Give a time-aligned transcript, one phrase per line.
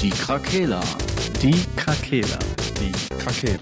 [0.00, 0.80] Die Krakela.
[1.40, 2.38] Die Krakela.
[2.78, 3.60] Die Krakela.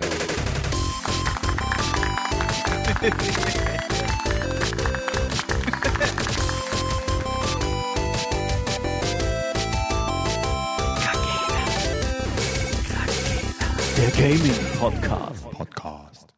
[13.97, 15.51] Der Gaming Podcast.
[15.51, 16.35] Podcast.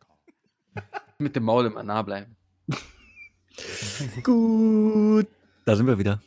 [1.19, 2.37] Mit dem Maul immer nah bleiben.
[4.23, 5.27] Gut.
[5.65, 6.21] Da sind wir wieder.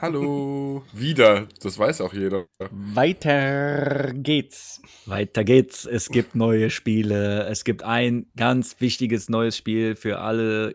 [0.00, 0.84] Hallo.
[0.92, 1.46] Wieder.
[1.62, 2.46] Das weiß auch jeder.
[2.70, 4.80] Weiter geht's.
[5.06, 5.84] Weiter geht's.
[5.86, 7.44] Es gibt neue Spiele.
[7.48, 10.74] Es gibt ein ganz wichtiges neues Spiel für alle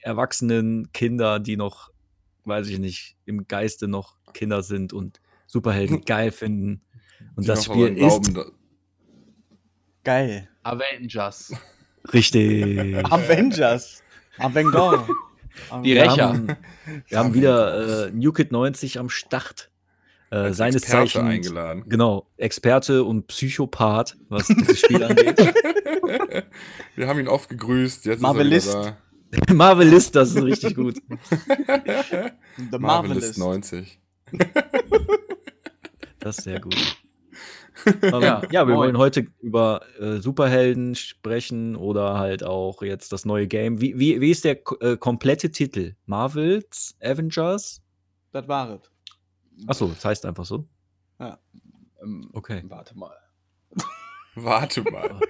[0.00, 1.90] erwachsenen Kinder, die noch,
[2.44, 6.82] weiß ich nicht, im Geiste noch Kinder sind und Superhelden geil finden.
[7.36, 8.46] Und Die das Spiel glauben, ist da-
[10.04, 10.48] Geil.
[10.64, 11.52] Avengers.
[12.12, 12.96] richtig.
[13.12, 14.02] Avengers.
[14.38, 15.06] Avenger.
[15.84, 16.28] Die Wir Rächer.
[16.28, 16.56] haben,
[17.08, 19.70] wir haben wieder äh, New Kid 90 am Start.
[20.30, 21.84] Äh, seines Experte Zeichens eingeladen.
[21.88, 25.38] Genau, Experte und Psychopath, was dieses Spiel angeht.
[26.96, 28.06] Wir haben ihn oft gegrüßt.
[28.06, 28.68] Jetzt Marvelist.
[28.68, 28.96] ist er
[29.30, 30.96] wieder Marvelist, das ist richtig gut.
[31.08, 32.78] The da.
[32.78, 33.38] Marvelist Marvelist.
[33.38, 34.00] 90.
[36.18, 36.76] Das ist sehr gut.
[38.02, 38.76] Ähm, ja, Ja, wir moin.
[38.76, 43.80] wollen heute über äh, Superhelden sprechen oder halt auch jetzt das neue Game.
[43.80, 45.94] Wie, wie, wie ist der äh, komplette Titel?
[46.06, 47.80] Marvels, Avengers?
[48.32, 48.90] Das war es.
[49.66, 50.66] Achso, das heißt einfach so.
[51.20, 52.62] Ähm, Okay.
[52.66, 53.16] Warte mal.
[54.34, 55.20] Warte mal.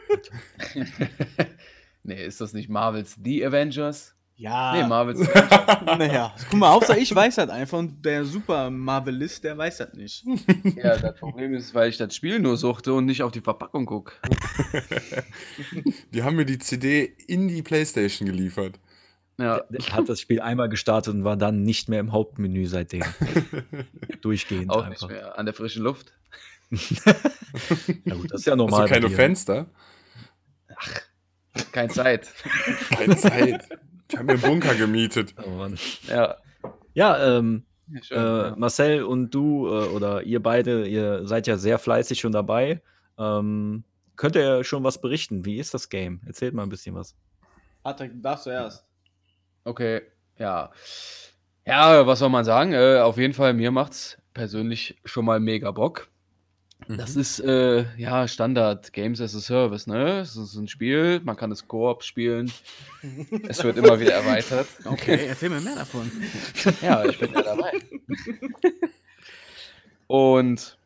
[2.02, 4.14] nee, ist das nicht Marvels The Avengers?
[4.36, 4.72] Ja.
[4.74, 5.98] Nee, Marvels Avengers.
[5.98, 9.92] Naja, guck mal, Hauptsache ich weiß das einfach und der Super Marvelist, der weiß das
[9.94, 10.24] nicht.
[10.76, 13.86] ja, das Problem ist, weil ich das Spiel nur suchte und nicht auf die Verpackung
[13.86, 14.14] gucke.
[16.12, 18.80] Die haben mir die CD in die Playstation geliefert.
[19.38, 23.02] Ja, Der hat das Spiel einmal gestartet und war dann nicht mehr im Hauptmenü seitdem.
[24.20, 25.08] Durchgehend auch einfach.
[25.08, 25.38] nicht mehr.
[25.38, 26.12] An der frischen Luft.
[28.06, 28.88] Ja gut, das ist ja Hast normal.
[28.88, 29.10] du keine.
[29.10, 29.66] Fenster?
[31.70, 32.28] Keine Zeit.
[32.96, 33.68] Keine Zeit.
[34.12, 35.34] Ich habe mir einen Bunker gemietet.
[35.46, 35.78] Oh Mann.
[36.06, 36.36] Ja.
[36.94, 38.54] Ja, ähm, ja, schön, Äh, ja.
[38.56, 42.82] Marcel und du äh, oder ihr beide, ihr seid ja sehr fleißig schon dabei.
[43.18, 43.84] Ähm,
[44.16, 45.44] könnt ihr schon was berichten?
[45.46, 46.20] Wie ist das Game?
[46.26, 47.16] Erzählt mal ein bisschen was.
[47.82, 48.84] Patrick, darfst du erst.
[49.64, 50.02] Okay,
[50.38, 50.70] ja.
[51.66, 52.72] Ja, was soll man sagen?
[52.74, 56.08] Äh, auf jeden Fall, mir macht's persönlich schon mal mega Bock.
[56.96, 60.20] Das ist äh, ja Standard Games as a Service, ne?
[60.20, 62.52] Es ist ein Spiel, man kann es Koop spielen.
[63.48, 64.66] es wird immer wieder erweitert.
[64.84, 66.10] Okay, erzähl mir mehr davon.
[66.82, 67.72] Ja, ich bin ja dabei.
[70.06, 70.78] Und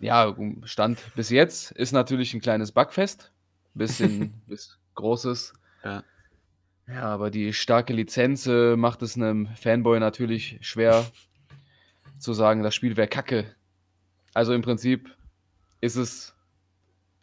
[0.00, 3.32] ja, Stand bis jetzt ist natürlich ein kleines Bugfest.
[3.74, 5.54] Bisschen bis großes.
[5.84, 6.02] Ja.
[6.88, 11.04] Ja, aber die starke Lizenz äh, macht es einem Fanboy natürlich schwer
[12.18, 13.56] zu sagen, das Spiel wäre kacke.
[14.34, 15.15] Also im Prinzip
[15.86, 16.34] ist es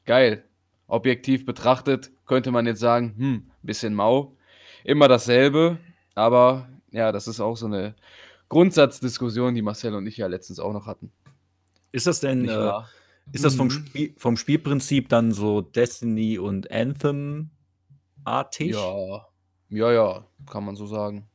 [0.05, 0.43] geil.
[0.87, 4.35] Objektiv betrachtet könnte man jetzt sagen, hm, bisschen mau.
[4.83, 5.77] Immer dasselbe,
[6.15, 7.95] aber ja, das ist auch so eine
[8.49, 11.11] Grundsatzdiskussion, die Marcel und ich ja letztens auch noch hatten.
[11.91, 12.71] Ist das denn, äh,
[13.31, 13.71] ist das vom, Mhm.
[13.71, 18.71] Spiel, vom Spielprinzip dann so Destiny und Anthem-artig?
[18.71, 19.27] Ja,
[19.69, 21.27] ja, ja, kann man so sagen.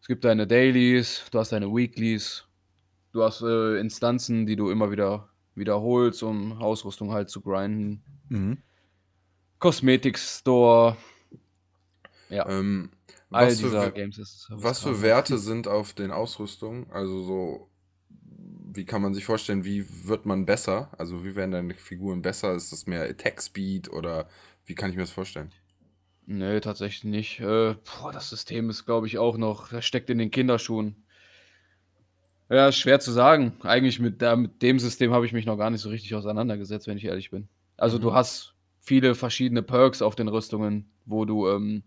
[0.00, 2.46] Es gibt deine Dailies, du hast deine Weeklies,
[3.12, 8.02] du hast äh, Instanzen, die du immer wieder wiederholst, um Ausrüstung halt zu grinden.
[8.28, 8.62] Mhm.
[9.60, 10.96] Kosmetik-Store,
[12.28, 12.90] ja, Ähm,
[13.30, 14.48] all was, dieser für, Games ist.
[14.48, 16.90] was für Werte sind auf den Ausrüstungen?
[16.90, 17.70] Also so,
[18.72, 20.90] wie kann man sich vorstellen, wie wird man besser?
[20.98, 22.54] Also wie werden deine Figuren besser?
[22.54, 24.28] Ist das mehr Attack Speed oder
[24.66, 25.52] wie kann ich mir das vorstellen?
[26.26, 27.40] Nee, tatsächlich nicht.
[27.40, 31.04] Äh, boah, das System ist, glaube ich, auch noch, das steckt in den Kinderschuhen.
[32.50, 33.52] Ja, schwer zu sagen.
[33.62, 36.86] Eigentlich mit, der, mit dem System habe ich mich noch gar nicht so richtig auseinandergesetzt,
[36.88, 37.48] wenn ich ehrlich bin.
[37.76, 38.14] Also du Mhm.
[38.14, 41.84] hast viele verschiedene Perks auf den Rüstungen, wo du ähm,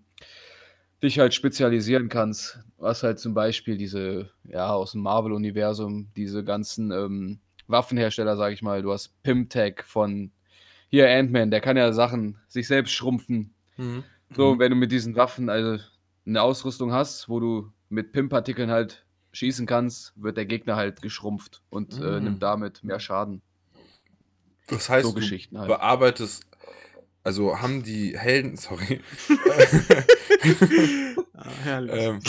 [1.02, 2.60] dich halt spezialisieren kannst.
[2.78, 8.54] Du hast halt zum Beispiel diese, ja, aus dem Marvel-Universum, diese ganzen ähm, Waffenhersteller, sage
[8.54, 8.82] ich mal.
[8.82, 10.32] Du hast Pimtech von
[10.90, 13.54] hier Ant-Man, der kann ja Sachen sich selbst schrumpfen.
[14.36, 15.84] So, wenn du mit diesen Waffen also
[16.26, 19.04] eine Ausrüstung hast, wo du mit PIM-Partikeln halt
[19.34, 22.24] schießen kannst, wird der Gegner halt geschrumpft und äh, Mhm.
[22.24, 23.42] nimmt damit mehr Schaden.
[24.68, 25.70] Das heißt, So du Geschichten halt.
[25.70, 26.46] bearbeitest,
[27.24, 29.02] also haben die Helden, sorry,
[31.36, 32.14] Ah, herrlich.
[32.16, 32.20] ähm,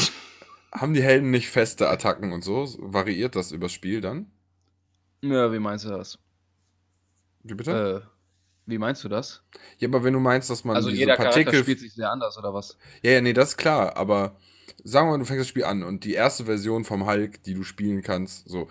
[0.72, 2.68] haben die Helden nicht feste Attacken und so?
[2.80, 4.30] Variiert das übers Spiel dann?
[5.22, 6.18] Ja, wie meinst du das?
[7.44, 7.70] Wie bitte?
[7.70, 8.00] Äh,
[8.66, 9.44] wie meinst du das?
[9.78, 12.10] ja, aber wenn du meinst, dass man Also diese jeder Charakter Partikel spielt sich sehr
[12.10, 12.76] anders, oder was?
[13.02, 14.36] Ja, ja, nee, das ist klar, aber
[14.84, 17.54] sagen wir mal, du fängst das Spiel an und die erste Version vom Hulk, die
[17.54, 18.68] du spielen kannst, so,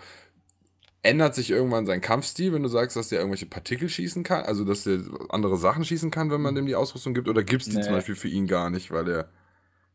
[1.02, 4.44] ändert sich irgendwann sein Kampfstil, wenn du sagst, dass der irgendwelche Partikel schießen kann?
[4.44, 7.28] Also, dass der andere Sachen schießen kann, wenn man dem die Ausrüstung gibt?
[7.28, 7.92] Oder gibt es die zum.
[7.92, 9.28] Beispiel für ihn gar nicht, weil er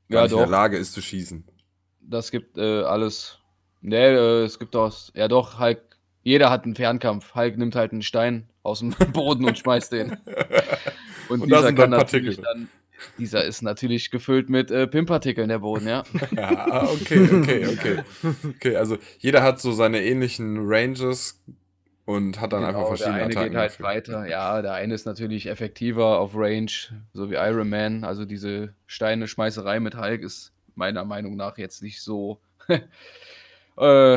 [0.10, 0.52] gar Ja, nicht in der doch.
[0.52, 1.44] Lage ist zu schießen?
[2.02, 3.40] Das gibt äh, alles.
[3.82, 4.94] Nee, äh, es gibt auch.
[5.16, 5.82] Ja, doch, Hulk.
[6.22, 7.34] Jeder hat einen Fernkampf.
[7.34, 10.18] Hulk nimmt halt einen Stein aus dem Boden und schmeißt den.
[11.30, 12.44] Und, Und dieser sind kann dann natürlich Partikel.
[12.44, 12.70] dann.
[13.18, 16.04] Dieser ist natürlich gefüllt mit äh, Pimpartikeln, der Boden, ja.
[16.36, 18.00] Ja, ah, okay, okay, okay.
[18.56, 21.42] Okay, also jeder hat so seine ähnlichen Ranges
[22.06, 23.50] und hat dann einfach Genau, der verschiedene eine Attacken.
[23.52, 23.86] geht halt dafür.
[23.86, 24.28] weiter.
[24.28, 26.72] Ja, der eine ist natürlich effektiver auf Range,
[27.14, 28.04] so wie Iron Man.
[28.04, 32.40] Also diese Steine-Schmeißerei mit Hulk ist meiner Meinung nach jetzt nicht so.
[33.78, 34.16] äh,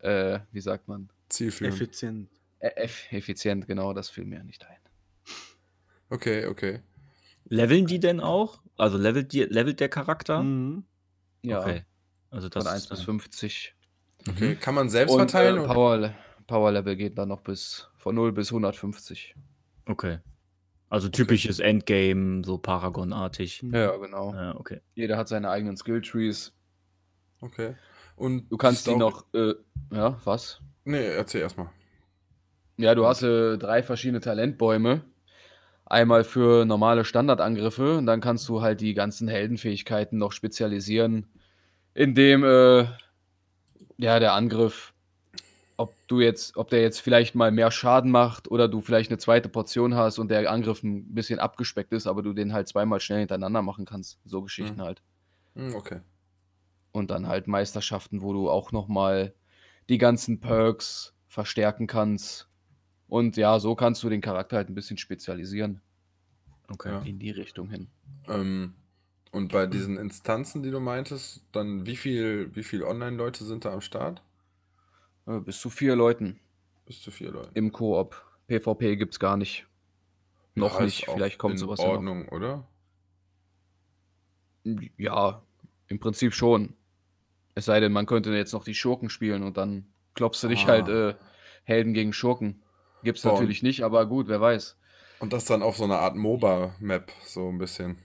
[0.00, 1.08] äh, wie sagt man?
[1.28, 1.74] Zielführend.
[1.76, 2.28] Effizient.
[2.60, 4.76] E- eff- effizient, genau, das fiel mir nicht ein.
[6.10, 6.80] Okay, okay.
[7.46, 8.60] Leveln die denn auch?
[8.76, 10.42] Also levelt, die, levelt der Charakter?
[10.42, 10.84] Mhm.
[11.42, 11.84] Ja, Okay.
[12.30, 13.74] Also das von 1 ist bis dann- 50.
[14.28, 15.56] Okay, kann man selbst Und verteilen?
[15.56, 15.74] äh, oder?
[15.74, 16.14] Power,
[16.48, 19.34] Power Level geht dann noch bis von 0 bis 150.
[19.86, 20.18] Okay.
[20.88, 23.62] Also typisches Endgame, so Paragon-artig.
[23.62, 23.74] Mhm.
[23.74, 24.32] Ja, genau.
[24.34, 24.80] Ja, okay.
[24.94, 26.52] Jeder hat seine eigenen Skill-Trees.
[27.40, 27.76] Okay.
[28.16, 29.54] Und Du kannst die noch, äh,
[29.92, 30.60] ja, was?
[30.84, 31.70] Nee, erzähl erstmal.
[32.76, 35.04] Ja, du hast äh, drei verschiedene Talentbäume.
[35.86, 41.26] Einmal für normale Standardangriffe und dann kannst du halt die ganzen Heldenfähigkeiten noch spezialisieren,
[41.92, 42.86] indem äh,
[43.98, 44.94] ja der Angriff,
[45.76, 49.18] ob du jetzt, ob der jetzt vielleicht mal mehr Schaden macht oder du vielleicht eine
[49.18, 53.00] zweite Portion hast und der Angriff ein bisschen abgespeckt ist, aber du den halt zweimal
[53.00, 54.18] schnell hintereinander machen kannst.
[54.24, 54.82] So Geschichten Mhm.
[54.82, 55.02] halt.
[55.54, 56.00] Hm, okay.
[56.92, 59.34] Und dann halt Meisterschaften, wo du auch nochmal
[59.88, 62.48] die ganzen Perks verstärken kannst.
[63.08, 65.80] Und ja, so kannst du den Charakter halt ein bisschen spezialisieren.
[66.68, 66.90] Okay.
[66.90, 67.00] Ja.
[67.02, 67.88] In die Richtung hin.
[68.28, 68.74] Ähm,
[69.30, 73.72] und bei diesen Instanzen, die du meintest, dann wie viel, wie viel Online-Leute sind da
[73.72, 74.22] am Start?
[75.26, 76.38] Äh, bis zu vier Leuten
[76.86, 77.50] Bis zu vier Leute.
[77.54, 78.22] im Koop.
[78.46, 79.66] PvP gibt's gar nicht.
[80.54, 81.06] Noch Ja, nicht.
[81.06, 81.94] Vielleicht kommt in sowas ja noch.
[81.94, 82.66] Ordnung, oder?
[84.96, 85.42] Ja,
[85.88, 86.74] im Prinzip schon.
[87.54, 90.64] Es sei denn, man könnte jetzt noch die Schurken spielen und dann klopfst du dich
[90.64, 90.68] Ah.
[90.68, 91.14] halt äh,
[91.64, 92.62] Helden gegen Schurken.
[93.04, 94.76] Gibt's Boah, und- natürlich nicht, aber gut, wer weiß.
[95.20, 97.98] Und das dann auf so einer Art MOBA-Map, so ein bisschen.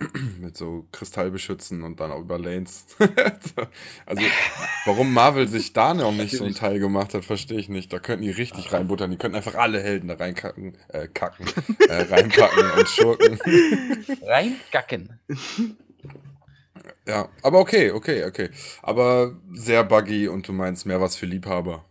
[0.40, 2.86] Mit so Kristallbeschützen und dann auch über Lanes.
[4.06, 4.22] also,
[4.84, 6.58] warum Marvel sich da noch nicht so einen Natürlich.
[6.58, 7.92] Teil gemacht hat, verstehe ich nicht.
[7.92, 9.10] Da könnten die richtig reinbuttern.
[9.12, 11.46] Die könnten einfach alle Helden da reinkacken, äh, kacken,
[11.88, 13.38] äh, reinpacken und schurken.
[14.22, 15.20] Reingacken.
[17.06, 18.50] Ja, aber okay, okay, okay.
[18.82, 21.84] Aber sehr buggy und du meinst mehr was für Liebhaber.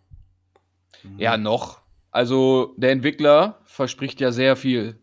[1.18, 1.83] Ja, noch.
[2.14, 5.00] Also, der Entwickler verspricht ja sehr viel.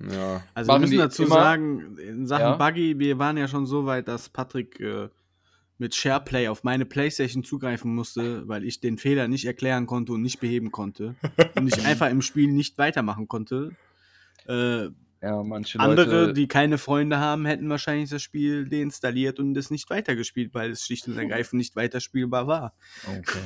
[0.00, 0.42] Ja.
[0.54, 2.56] Also wir Machen müssen die dazu immer- sagen, in Sachen Ja?
[2.56, 5.08] Buggy, wir waren ja schon so weit, dass Patrick äh,
[5.76, 10.22] mit SharePlay auf meine Playstation zugreifen musste, weil ich den Fehler nicht erklären konnte und
[10.22, 11.16] nicht beheben konnte.
[11.56, 13.72] und ich einfach im Spiel nicht weitermachen konnte.
[14.48, 14.84] Äh,
[15.20, 16.32] Ja, manche andere, Leute.
[16.34, 20.86] die keine Freunde haben, hätten wahrscheinlich das Spiel deinstalliert und es nicht weitergespielt, weil es
[20.86, 22.72] schlicht und ergreifend nicht weiterspielbar war.
[23.06, 23.40] Okay.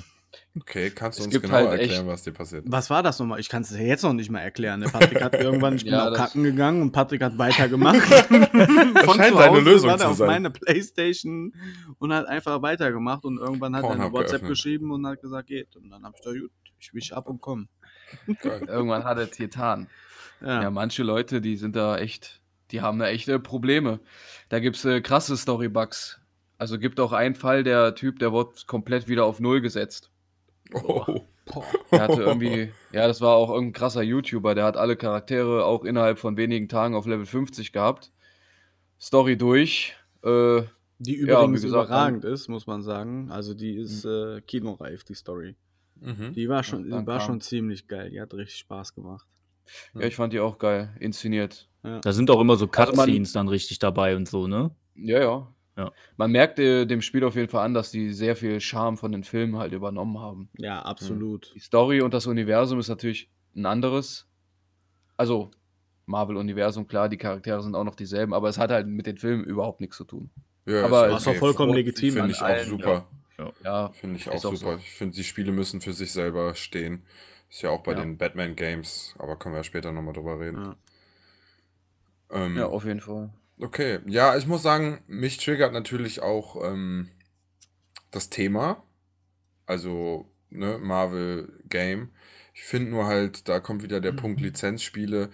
[0.58, 2.64] Okay, kannst du Es uns genau halt erklären, echt- was dir passiert?
[2.66, 3.40] Was war das nochmal?
[3.40, 4.80] Ich kann es ja jetzt noch nicht mal erklären.
[4.80, 7.96] Der Patrick hat irgendwann, ich bin Ja, auch das- kacken gegangen und Patrick hat weitergemacht.
[9.04, 10.26] Von scheint Hause Lösung war zu auf sein.
[10.26, 11.54] meine Playstation
[11.98, 14.50] und hat einfach weitergemacht und irgendwann hat er eine WhatsApp geöffnet.
[14.50, 15.74] geschrieben und hat gesagt, geht.
[15.76, 17.68] Und dann hab ich gesagt, gut, ich wisch ab und komm.
[18.40, 18.64] Geil.
[18.68, 19.88] Irgendwann hat er es getan.
[20.40, 20.62] Ja.
[20.62, 22.40] Ja, manche Leute, die sind da echt,
[22.72, 24.00] die haben da echte Probleme.
[24.48, 26.18] Da gibt es äh, krasse Storybugs.
[26.58, 30.10] Also gibt auch einen Fall, der Typ, der wurde komplett wieder auf Null gesetzt.
[30.74, 31.04] Oh.
[31.90, 35.84] Der hatte irgendwie, ja, das war auch irgendein krasser YouTuber, der hat alle Charaktere auch
[35.84, 38.12] innerhalb von wenigen Tagen auf Level 50 gehabt.
[39.00, 39.94] Story durch.
[40.22, 40.62] Äh,
[40.98, 43.30] Die Ja, übrigens wie gesagt, überragend ist, muss man sagen.
[43.30, 45.56] Also die ist äh, kinoreif, die Story.
[46.00, 46.32] Mhm.
[46.34, 48.10] Die war schon, Ja, war schon ziemlich geil.
[48.10, 49.26] Die hat richtig Spaß gemacht.
[49.94, 51.68] ja, ich fand die auch geil, inszeniert.
[51.82, 54.70] Da sind auch immer so Also man- Cutscenes dann richtig dabei und so, ne?
[54.94, 55.54] Ja, ja.
[55.84, 55.92] Ja.
[56.16, 59.12] Man merkt äh, dem Spiel auf jeden Fall an, dass die sehr viel Charme von
[59.12, 60.48] den Filmen halt übernommen haben.
[60.58, 61.52] Ja, absolut.
[61.54, 64.26] Die Story und das Universum ist natürlich ein anderes.
[65.16, 65.50] Also,
[66.06, 69.44] Marvel-Universum, klar, die Charaktere sind auch noch dieselben, aber es hat halt mit den Filmen
[69.44, 70.30] überhaupt nichts zu tun.
[70.66, 73.06] Ja, Aber ist Was auch vollkommen legitim Finde ich auch allen, super.
[73.64, 74.56] Ja, Finde ich auch super.
[74.56, 74.76] so.
[74.76, 77.02] Ich finde, die Spiele müssen für sich selber stehen.
[77.50, 78.00] Ist ja auch bei Ja.
[78.00, 80.64] den Batman-Games, aber können wir ja später nochmal drüber reden.
[80.64, 80.76] Ja.
[82.44, 83.30] Ähm, ja, auf jeden Fall.
[83.62, 87.08] Okay, ja, ich muss sagen, mich triggert natürlich auch ähm,
[88.10, 88.82] das Thema.
[89.66, 92.10] Also, ne, Marvel Game.
[92.54, 95.30] Ich finde nur halt, da kommt wieder der Punkt Lizenzspiele.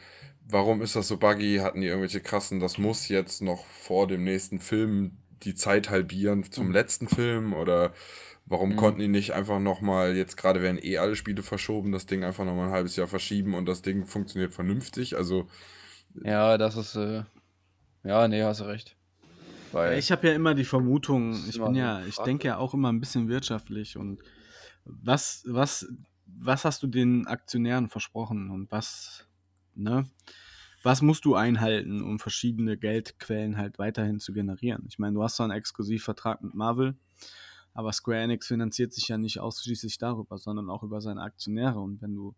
[0.48, 1.58] Warum ist das so buggy?
[1.58, 6.50] Hatten die irgendwelche krassen, das muss jetzt noch vor dem nächsten Film die Zeit halbieren
[6.52, 7.54] zum letzten Film?
[7.54, 7.94] Oder
[8.46, 8.76] Warum Mhm.
[8.76, 12.44] konnten die nicht einfach nochmal, jetzt gerade werden eh alle Spiele verschoben, das Ding einfach
[12.46, 15.16] nochmal ein halbes Jahr verschieben und das Ding funktioniert vernünftig?
[15.16, 15.48] Also,
[16.24, 17.24] Ja, das ist, äh,
[18.04, 18.96] ja, nee, hast du recht.
[19.72, 22.90] Weil, Ich habe ja immer die Vermutung, ich bin ja, ich denke ja auch immer
[22.90, 24.22] ein bisschen wirtschaftlich und
[24.84, 25.86] was, was,
[26.26, 29.28] was hast du den Aktionären versprochen und was,
[29.74, 30.08] ne?
[30.84, 34.84] Was musst du einhalten, um verschiedene Geldquellen halt weiterhin zu generieren?
[34.88, 36.96] Ich meine, du hast zwar einen Exklusivvertrag mit Marvel,
[37.74, 41.80] aber Square Enix finanziert sich ja nicht ausschließlich darüber, sondern auch über seine Aktionäre.
[41.80, 42.36] Und wenn du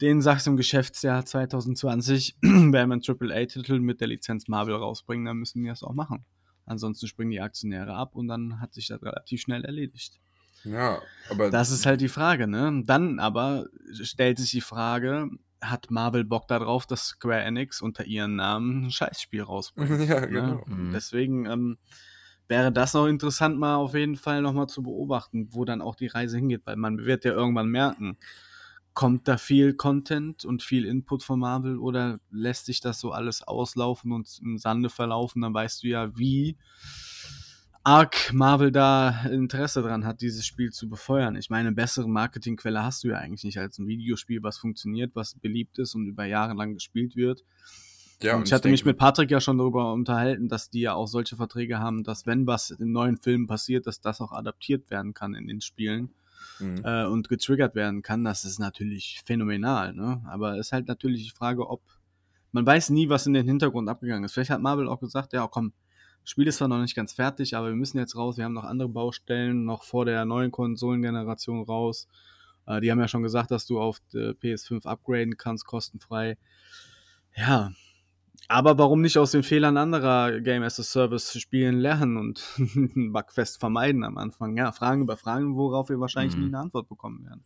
[0.00, 5.38] denen sagst, im Geschäftsjahr 2020 werden wir einen AAA-Titel mit der Lizenz Marvel rausbringen, dann
[5.38, 6.24] müssen die das auch machen.
[6.66, 10.18] Ansonsten springen die Aktionäre ab und dann hat sich das relativ schnell erledigt.
[10.64, 11.00] ja,
[11.30, 12.82] aber Das ist halt die Frage, ne?
[12.86, 13.66] Dann aber
[14.02, 15.28] stellt sich die Frage,
[15.60, 19.90] hat Marvel Bock darauf, dass Square Enix unter ihren Namen ein Scheißspiel rausbringt?
[20.08, 20.28] ja, ne?
[20.28, 20.64] genau.
[20.66, 20.92] Mhm.
[20.92, 21.78] Deswegen ähm,
[22.48, 26.06] wäre das noch interessant, mal auf jeden Fall nochmal zu beobachten, wo dann auch die
[26.06, 28.18] Reise hingeht, weil man wird ja irgendwann merken,
[28.94, 33.42] kommt da viel Content und viel Input von Marvel oder lässt sich das so alles
[33.42, 36.56] auslaufen und im Sande verlaufen, dann weißt du ja, wie
[37.82, 41.36] arg Marvel da Interesse dran hat, dieses Spiel zu befeuern.
[41.36, 45.14] Ich meine, eine bessere Marketingquelle hast du ja eigentlich nicht als ein Videospiel, was funktioniert,
[45.14, 47.44] was beliebt ist und über Jahre lang gespielt wird.
[48.22, 50.94] Ja, und ich hatte mich denke- mit Patrick ja schon darüber unterhalten, dass die ja
[50.94, 54.88] auch solche Verträge haben, dass wenn was in neuen Filmen passiert, dass das auch adaptiert
[54.90, 56.14] werden kann in den Spielen
[56.58, 56.82] Mhm.
[56.84, 58.24] äh, und getriggert werden kann.
[58.24, 60.22] Das ist natürlich phänomenal, ne?
[60.28, 61.82] Aber es ist halt natürlich die Frage, ob
[62.52, 64.32] man weiß nie, was in den Hintergrund abgegangen ist.
[64.32, 65.72] Vielleicht hat Marvel auch gesagt, ja komm,
[66.24, 68.38] Spiel ist zwar noch nicht ganz fertig, aber wir müssen jetzt raus.
[68.38, 72.08] Wir haben noch andere Baustellen noch vor der neuen Konsolengeneration raus.
[72.66, 76.38] Äh, die haben ja schon gesagt, dass du auf der PS5 upgraden kannst, kostenfrei.
[77.36, 77.72] Ja,
[78.48, 83.12] aber warum nicht aus den Fehlern anderer Game as a Service Spielen lernen und einen
[83.12, 84.56] Bugfest vermeiden am Anfang?
[84.56, 86.42] Ja, Fragen über Fragen, worauf wir wahrscheinlich Mhm.
[86.42, 87.44] nie eine Antwort bekommen werden.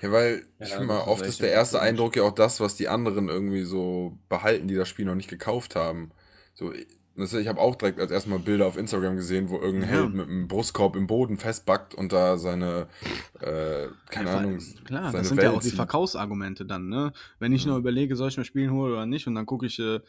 [0.00, 1.80] Ja, weil ich Ja, finde mal, oft ist der erste.
[1.80, 5.28] Eindruck ja auch das, was die anderen irgendwie so behalten, die das Spiel noch nicht
[5.30, 6.10] gekauft haben.
[6.54, 6.72] So,
[7.16, 9.96] ich- habe auch direkt als erstmal Bilder auf Instagram gesehen, wo irgendein Ja.
[10.02, 12.88] Held mit einem Brustkorb im Boden festbackt und da seine,
[13.40, 15.70] äh, keine Ja, Ahnung, Klar, seine das sind Welt ja auch die.
[15.70, 17.12] Verkaufsargumente dann, ne?
[17.38, 17.70] Wenn ich Ja.
[17.70, 20.00] nur überlege, soll ich mir Spielen holen oder nicht, und dann gucke ich äh,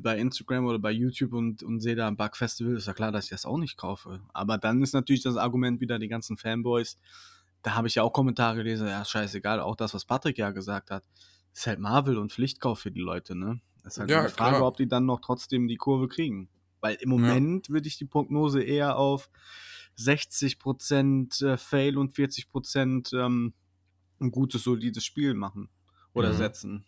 [0.00, 3.24] bei Instagram oder bei YouTube und, und sehe da ein Bug-Festival, ist ja klar, dass
[3.24, 4.20] ich das auch nicht kaufe.
[4.32, 6.96] Aber dann ist natürlich das Argument wieder die ganzen Fanboys.
[7.62, 10.90] Da habe ich ja auch Kommentare gelesen, ja, scheißegal, auch das, was Patrick ja gesagt
[10.90, 11.04] hat.
[11.54, 13.60] Ist halt Marvel und Pflichtkauf für die Leute, ne?
[13.82, 14.66] Das ist halt Ja, die Frage, klar.
[14.66, 16.48] ob die dann noch trotzdem die Kurve kriegen.
[16.80, 19.30] Weil im Moment würde ich die Prognose eher auf
[19.96, 23.54] 60% äh, Fail und 40% ähm,
[24.20, 25.70] ein gutes, solides Spiel machen
[26.14, 26.34] oder Mhm.
[26.34, 26.86] setzen.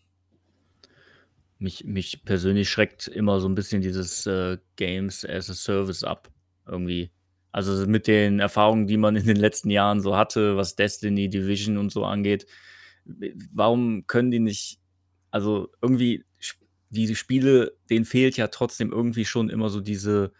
[1.58, 6.32] Mich, mich persönlich schreckt immer so ein bisschen dieses äh, Games as a Service ab.
[6.66, 7.12] Irgendwie.
[7.52, 11.78] Also mit den Erfahrungen, die man in den letzten Jahren so hatte, was Destiny, Division
[11.78, 12.46] und so angeht.
[13.04, 14.80] Warum können die nicht,
[15.30, 16.24] also irgendwie,
[16.94, 20.32] diese Spiele, denen fehlt ja trotzdem irgendwie schon immer so diese,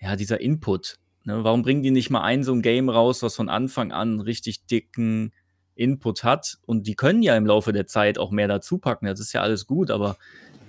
[0.00, 0.98] ja, dieser Input.
[1.24, 1.44] Ne?
[1.44, 4.66] Warum bringen die nicht mal ein so ein Game raus, was von Anfang an richtig
[4.66, 5.32] dicken
[5.74, 6.58] Input hat?
[6.66, 9.06] Und die können ja im Laufe der Zeit auch mehr dazu packen.
[9.06, 10.16] Das ist ja alles gut, aber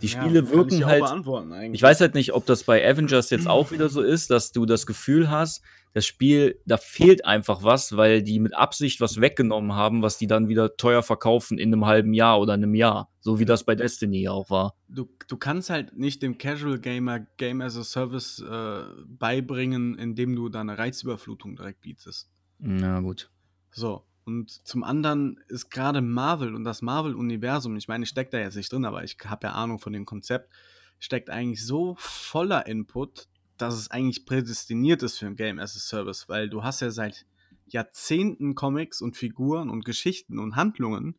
[0.04, 1.04] die Spiele ich wirken ja auch halt.
[1.04, 1.80] beantworten eigentlich.
[1.80, 4.66] Ich weiß halt nicht, ob das bei Avengers jetzt auch wieder so ist, dass du
[4.66, 9.74] das Gefühl hast, das Spiel, da fehlt einfach was, weil die mit Absicht was weggenommen
[9.74, 13.10] haben, was die dann wieder teuer verkaufen in einem halben Jahr oder einem Jahr.
[13.20, 14.76] So wie das bei Destiny auch war.
[14.90, 20.36] du, du kannst halt nicht dem Casual Gamer Game as a Service äh, beibringen, indem
[20.36, 22.30] du da eine Reizüberflutung direkt bietest.
[22.60, 23.30] Na gut.
[23.72, 24.04] So.
[24.26, 28.56] Und zum anderen ist gerade Marvel und das Marvel-Universum, ich meine, ich stecke da jetzt
[28.56, 30.52] nicht drin, aber ich habe ja Ahnung von dem Konzept,
[31.00, 33.28] steckt eigentlich so voller Input,
[33.58, 36.92] dass es eigentlich prädestiniert ist für ein Game as a Service, weil du hast ja
[36.92, 37.26] seit
[37.68, 41.16] Jahrzehnten Comics und Figuren und Geschichten und Handlungen,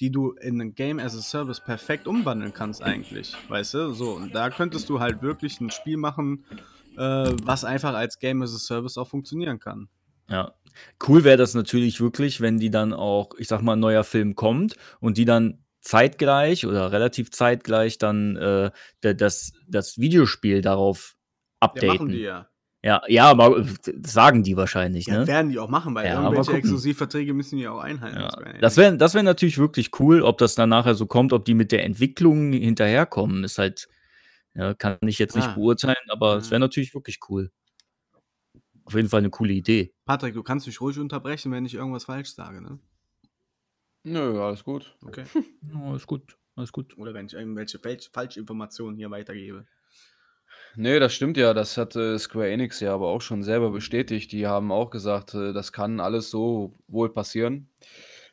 [0.00, 3.92] die du in ein Game as a Service perfekt umwandeln kannst eigentlich, weißt du?
[3.92, 6.44] So, und da könntest du halt wirklich ein Spiel machen,
[6.96, 9.88] äh, was einfach als Game as a Service auch funktionieren kann.
[10.32, 10.54] Ja.
[11.06, 14.34] Cool wäre das natürlich wirklich, wenn die dann auch, ich sag mal, ein neuer Film
[14.34, 18.70] kommt und die dann zeitgleich oder relativ zeitgleich dann äh,
[19.02, 21.14] da- das, das Videospiel darauf
[21.60, 21.88] Ja, updaten.
[21.88, 22.48] machen die ja.
[22.84, 23.64] Ja, ja, aber äh,
[24.04, 25.26] sagen die wahrscheinlich, Ja, ne?
[25.28, 26.52] werden die auch machen, weil Ja, irgendwelche.
[26.54, 28.18] Exklusivverträge müssen die auch einhalten.
[28.18, 31.44] Ja, das wäre das wär natürlich wirklich cool, ob das dann nachher so kommt, ob
[31.44, 33.88] die mit der Entwicklung hinterherkommen, ist halt,
[34.54, 35.54] ja, kann ich jetzt nicht Ah.
[35.54, 36.50] beurteilen, aber es Mhm.
[36.52, 37.52] wäre natürlich wirklich cool.
[38.84, 39.92] Auf jeden Fall eine coole Idee.
[40.04, 42.78] Patrick, du kannst mich ruhig unterbrechen, wenn ich irgendwas falsch sage, ne?
[44.04, 44.96] Nö, alles gut.
[45.04, 45.24] Okay.
[45.72, 46.98] Ja, ist gut, alles gut.
[46.98, 49.66] Oder wenn ich irgendwelche Falsch Falschinformationen hier weitergebe.
[50.74, 51.54] Ne, das stimmt ja.
[51.54, 54.32] Das hat, äh, Square Enix ja aber auch schon selber bestätigt.
[54.32, 57.68] Die haben auch gesagt, äh, das kann alles so wohl passieren,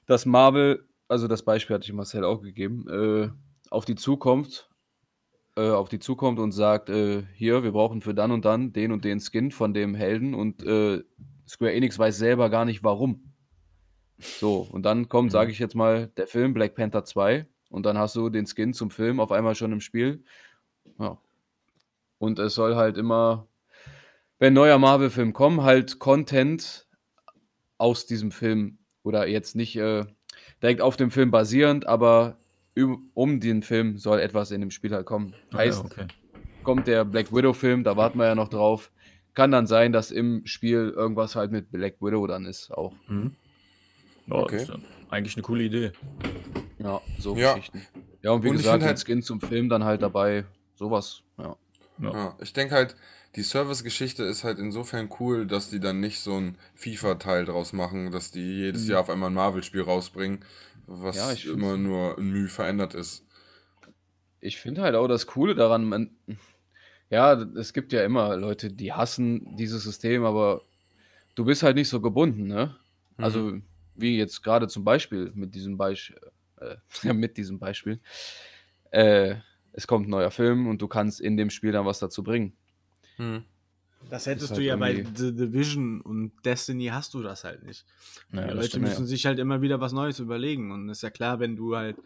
[0.05, 3.29] dass Marvel also das Beispiel hatte ich Marcel auch gegeben, äh,
[3.69, 4.68] auf die zukommt
[5.59, 8.91] äh, auf die zukommt und sagt, äh: „Hier, wir brauchen für dann und dann den
[8.91, 11.03] und den Skin von dem Helden“ und, äh,
[11.47, 13.33] Square Enix weiß selber gar nicht warum.
[14.35, 15.51] So, und dann kommt, sage Mhm.
[15.51, 18.89] ich jetzt mal, der Film Black Panther 2 und dann hast du den Skin zum
[18.91, 20.23] Film auf einmal schon im Spiel.
[20.99, 21.19] Ja.
[22.19, 23.47] Und es soll halt immer,
[24.39, 26.87] wenn neuer Marvel-Film kommt, halt Content
[27.77, 30.05] aus diesem Film oder jetzt nicht, äh,
[30.61, 32.38] direkt auf dem Film basierend, aber
[32.85, 35.39] um den Film soll etwas in dem Spiel halt kommen.
[35.51, 36.09] Ah Heißt, okay.
[36.63, 38.91] kommt der Black Widow-Film, da warten wir ja noch drauf.
[39.35, 43.01] Kann dann sein, dass im Spiel irgendwas halt mit Black Widow dann ist auch.
[43.07, 43.37] Mhm.
[44.27, 44.63] Ja, Okay.
[44.63, 44.71] ist
[45.09, 45.93] eigentlich 'ne coole Idee.
[46.79, 47.53] Ja, so Ja.
[47.55, 47.87] Geschichten.
[48.21, 50.45] Ja, und wie Und gesagt, halt Skin zum Film dann halt dabei,
[50.75, 51.57] so was, ja.
[51.97, 52.11] Ja.
[52.13, 52.95] Ja, ich denke halt,
[53.35, 58.11] die Service-Geschichte ist halt insofern cool, dass die dann nicht so 'n FIFA-Teil draus machen,
[58.11, 58.91] dass die jedes Mhm.
[58.91, 60.39] Jahr auf einmal 'n Marvel-Spiel rausbringen,
[61.11, 63.25] Ja, was ich immer nur 'n Müh verändert ist.
[64.41, 66.11] Ich finde halt auch das Coole daran, man
[67.09, 70.63] ja, es gibt ja immer Leute, die hassen dieses System, aber
[71.35, 72.77] du bist halt nicht so gebunden, ne?
[73.17, 73.25] Mhm.
[73.25, 73.53] Also,
[73.95, 76.13] wie jetzt grade zum Beispiel mit diesem Beisch
[76.57, 78.01] äh, ja, mit diesem Beispiel.
[78.91, 79.37] Äh,
[79.73, 82.57] es kommt 'n neuer Film und du kannst in dem Spiel dann was dazu bringen.
[83.19, 83.45] Mhm.
[84.09, 87.85] Das hättest du halt ja bei The Division und Destiny hast du das halt nicht.
[88.33, 88.85] Ja, Die Leute stimmt.
[88.85, 91.97] müssen sich halt immer wieder was Neues überlegen und ist ja klar, wenn du halt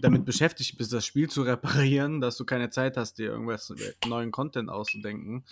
[0.00, 3.72] damit beschäftigt bist, das Spiel zu reparieren, dass du keine Zeit hast, dir irgendwas
[4.06, 5.44] neuen Content auszudenken,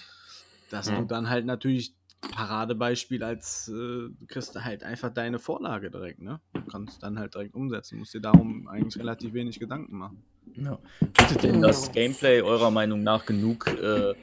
[0.70, 1.00] dass Ja.
[1.00, 6.40] du dann halt natürlich Paradebeispiel als, äh, du kriegst halt einfach deine Vorlage direkt, ne?
[6.54, 10.22] Du kannst dann halt direkt umsetzen, musst dir darum eigentlich relativ wenig Gedanken machen.
[10.54, 10.78] Ja.
[11.00, 14.14] Bietet denn das Gameplay eurer Meinung nach genug, äh,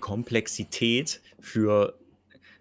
[0.00, 1.98] Komplexität für,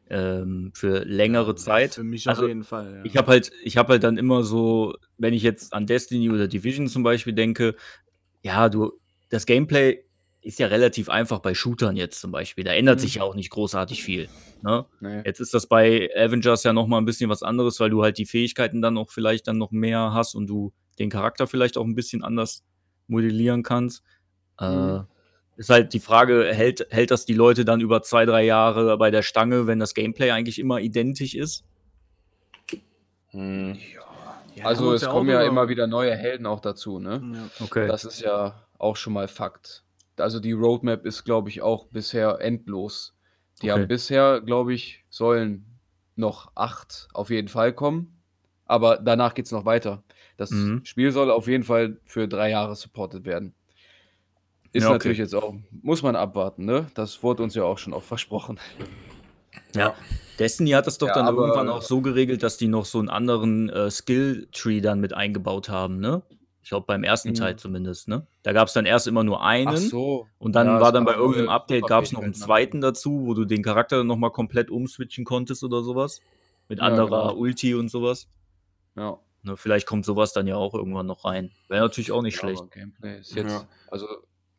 [0.09, 1.95] ähm, für längere Zeit?
[1.95, 3.09] Für mich auf Also, jeden Fall, ja.
[3.09, 6.47] ich habe halt ich habe halt dann immer so wenn ich jetzt an Destiny oder
[6.49, 7.75] Division zum Beispiel denke,
[8.43, 8.93] ja, du
[9.29, 10.05] das Gameplay
[10.41, 12.63] ist ja relativ einfach bei Shootern jetzt zum Beispiel.
[12.65, 13.17] Da ändert sich Mhm.
[13.17, 14.31] ja auch nicht großartig viel,
[14.61, 14.87] ne?
[15.01, 15.25] Ne.
[15.25, 18.17] Jetzt ist das bei Avengers ja noch mal 'n bisschen was anderes, weil du halt
[18.19, 21.85] die Fähigkeiten dann auch vielleicht dann noch mehr hast und du den Charakter vielleicht auch
[21.85, 22.63] 'n bisschen anders
[23.07, 24.03] modellieren kannst.
[24.59, 25.10] Äh, Mhm.
[25.61, 29.11] Ist halt die Frage, hält hält das die Leute dann über 2, 3 Jahre bei
[29.11, 31.63] der Stange, wenn das Gameplay eigentlich immer identisch ist?
[33.31, 33.77] Mhm.
[34.55, 37.21] Ja, haben Also, es ja auch kommen ja immer wieder neue Helden auch dazu, ne?
[37.33, 37.65] Ja.
[37.65, 37.87] Okay.
[37.87, 39.83] Das ist ja auch schon mal Fakt.
[40.17, 43.15] Also, die Roadmap ist, glaube ich, auch bisher endlos.
[43.61, 43.87] Die haben Okay.
[43.87, 45.79] bisher, glaube ich sollen
[46.15, 48.21] noch 8 auf jeden Fall kommen,
[48.65, 50.03] aber danach geht's noch weiter.
[50.37, 50.81] Das Mhm.
[50.83, 53.53] Spiel soll auf jeden Fall für 3 Jahre supported werden.
[54.75, 54.97] Ist Ja, okay.
[54.97, 56.87] natürlich jetzt auch muss man abwarten, ne?
[56.93, 58.57] Das wurde uns ja auch schon oft versprochen.
[59.75, 59.95] Ja.
[60.39, 62.99] Destiny hat das doch Ja, dann irgendwann aber auch so geregelt, dass die noch so
[62.99, 66.23] 'n anderen, äh, Skill-Tree dann mit eingebaut haben, ne?
[66.63, 67.57] Ich glaube, beim ersten Teil Mhm.
[67.57, 68.27] zumindest, ne?
[68.43, 70.31] Da gab's dann erst immer nur Ach einen so.
[70.37, 72.33] und dann Ja, war es dann bei kamen irgend 'nem neue Update gab's noch 'n
[72.33, 72.47] Superfähigkeiten dazu.
[72.47, 72.81] 2.
[72.81, 76.23] dazu, wo du den Charakter noch mal komplett umswitchen konntest oder so was.
[76.69, 77.37] Mit Ja, anderer genau.
[77.37, 78.25] Ulti und so was.
[78.95, 79.21] Ja.
[79.43, 81.51] Ne, vielleicht kommt so was dann ja auch irgendwann noch rein.
[81.67, 82.59] Wäre natürlich auch nicht Ja, schlecht.
[82.59, 83.67] aber Gameplay ist jetzt Ja.
[83.87, 84.07] also,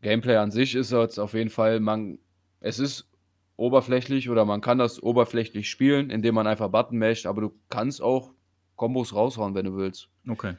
[0.03, 2.19] Gameplay an sich ist jetzt auf jeden Fall man
[2.61, 3.09] es ist
[3.57, 8.03] oberflächlich oder man kann das oberflächlich spielen, indem man einfach Button masht, aber du kannst
[8.03, 8.33] auch
[8.77, 10.09] Kombos raushauen, wenn du willst.
[10.29, 10.57] Okay.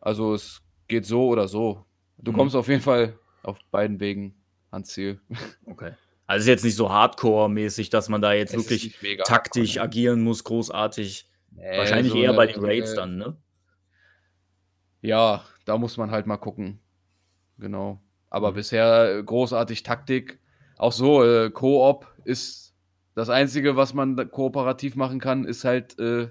[0.00, 1.84] Also, es geht so oder so.
[2.18, 2.36] Du Mhm.
[2.36, 4.34] kommst auf jeden Fall auf beiden Wegen
[4.70, 5.20] ans Ziel.
[5.66, 5.92] Okay.
[6.26, 9.82] Also, ist jetzt nicht so Hardcore-mäßig, dass man da jetzt Es wirklich taktisch ne?
[9.82, 11.28] agieren muss, großartig.
[11.50, 13.36] Ne, Wahrscheinlich so eher 'ne bei den Raids dann, ne?
[15.02, 16.80] Ja, da muss man halt mal gucken.
[17.58, 18.00] Genau.
[18.36, 18.52] Aber Mhm.
[18.52, 20.40] bisher, äh, großartig Taktik
[20.76, 22.74] auch so, äh, Koop ist
[23.14, 26.28] das Einzige, was man da kooperativ machen kann, ist halt, äh,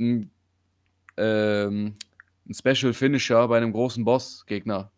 [0.00, 0.32] 'n
[1.18, 1.96] ähm,
[2.48, 4.92] 'n Special Finisher bei 'nem großen Bossgegner.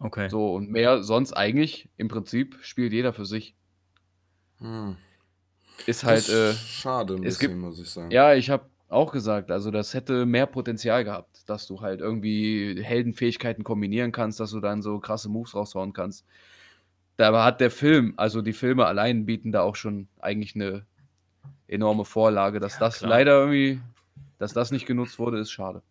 [0.00, 0.30] Okay.
[0.30, 3.54] So und mehr sonst eigentlich im Prinzip spielt jeder für sich.
[4.60, 4.96] Hm.
[5.86, 8.22] Ist Das halt, äh ist schade 'n es bisschen, gibt muss ich sagen.
[8.22, 12.80] ja, ich habe auch gesagt, also, das hätte mehr Potenzial gehabt, dass du halt irgendwie
[12.82, 16.24] Heldenfähigkeiten kombinieren kannst, dass du dann so krasse Moves raushauen kannst.
[17.18, 20.86] Dabei hat der Film also, die Filme allein bieten da auch schon eigentlich 'ne
[21.68, 22.60] enorme Vorlage.
[22.60, 23.04] Dass Ja, das klar.
[23.04, 23.82] leider irgendwie
[24.38, 25.82] dass das nicht genutzt wurde, ist schade.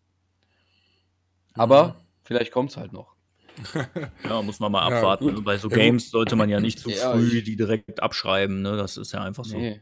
[1.56, 2.08] Aber Mhm.
[2.24, 3.14] vielleicht kommt's halt noch.
[4.24, 5.34] Ja, muss man mal Ja, abwarten, gut.
[5.34, 5.42] ne?
[5.42, 5.70] Bei so Ja.
[5.70, 8.76] Games sollte man ja nicht zu Ja, früh die direkt abschreiben, ne?
[8.76, 9.68] Das ist ja einfach so.
[9.68, 9.80] Ne.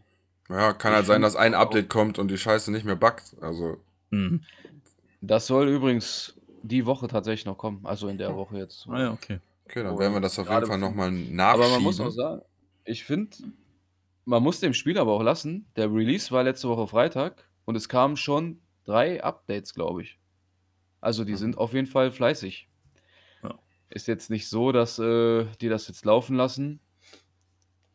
[0.49, 2.97] Ja, kann Ich halt sein, dass ein auch Update kommt und die Scheiße nicht mehr
[2.97, 3.35] buggt.
[3.41, 3.79] Also
[4.11, 4.43] Mhm.
[5.21, 8.87] Das soll übrigens die Woche tatsächlich noch kommen, also, in der Woche jetzt.
[8.89, 9.41] Ah ja, okay.
[9.65, 11.41] Okay, dann werden wir das auf jeden Fall nochmal nachschieben.
[11.65, 12.43] Aber man muss auch sagen,
[12.85, 13.37] ich finde,
[14.25, 15.67] man muss dem Spiel aber auch lassen.
[15.77, 20.19] Der Release war letzte Woche Freitag und es kamen schon drei Updates, glaube ich.
[21.01, 21.37] Also die Mhm.
[21.37, 22.69] sind auf jeden Fall fleißig.
[23.43, 23.59] Ja.
[23.91, 26.81] Ist jetzt nicht so, dass äh, die das jetzt laufen lassen.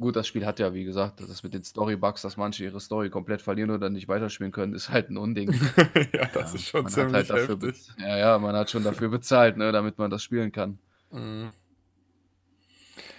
[0.01, 3.11] Gut, das Spiel hat ja, wie gesagt, das mit den Story-Bugs, dass manche ihre Story
[3.11, 5.53] komplett verlieren oder nicht weiterspielen können, ist halt ein Unding.
[6.13, 9.57] ja, das ist schon hat ziemlich halt dafür Ja, ja, man hat schon dafür bezahlt,
[9.57, 10.79] ne, damit man das spielen kann.
[11.11, 11.51] Mhm.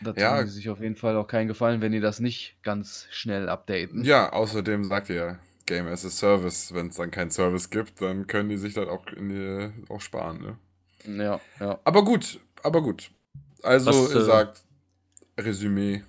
[0.02, 0.36] Da Ja.
[0.36, 3.48] tun die sich auf jeden Fall auch keinen Gefallen, wenn die das nicht ganz schnell
[3.48, 4.04] updaten.
[4.04, 6.74] Ja, außerdem sagt ihr Game as a Service.
[6.74, 10.00] Wenn es dann keinen Service gibt, dann können die sich das auch, in die, auch
[10.00, 10.56] sparen.
[11.06, 11.22] Ne?
[11.24, 11.78] Ja, ja.
[11.84, 13.10] Aber gut, aber gut.
[13.62, 14.64] Also, Was, ihr äh, sagt,
[15.38, 16.02] Resümee.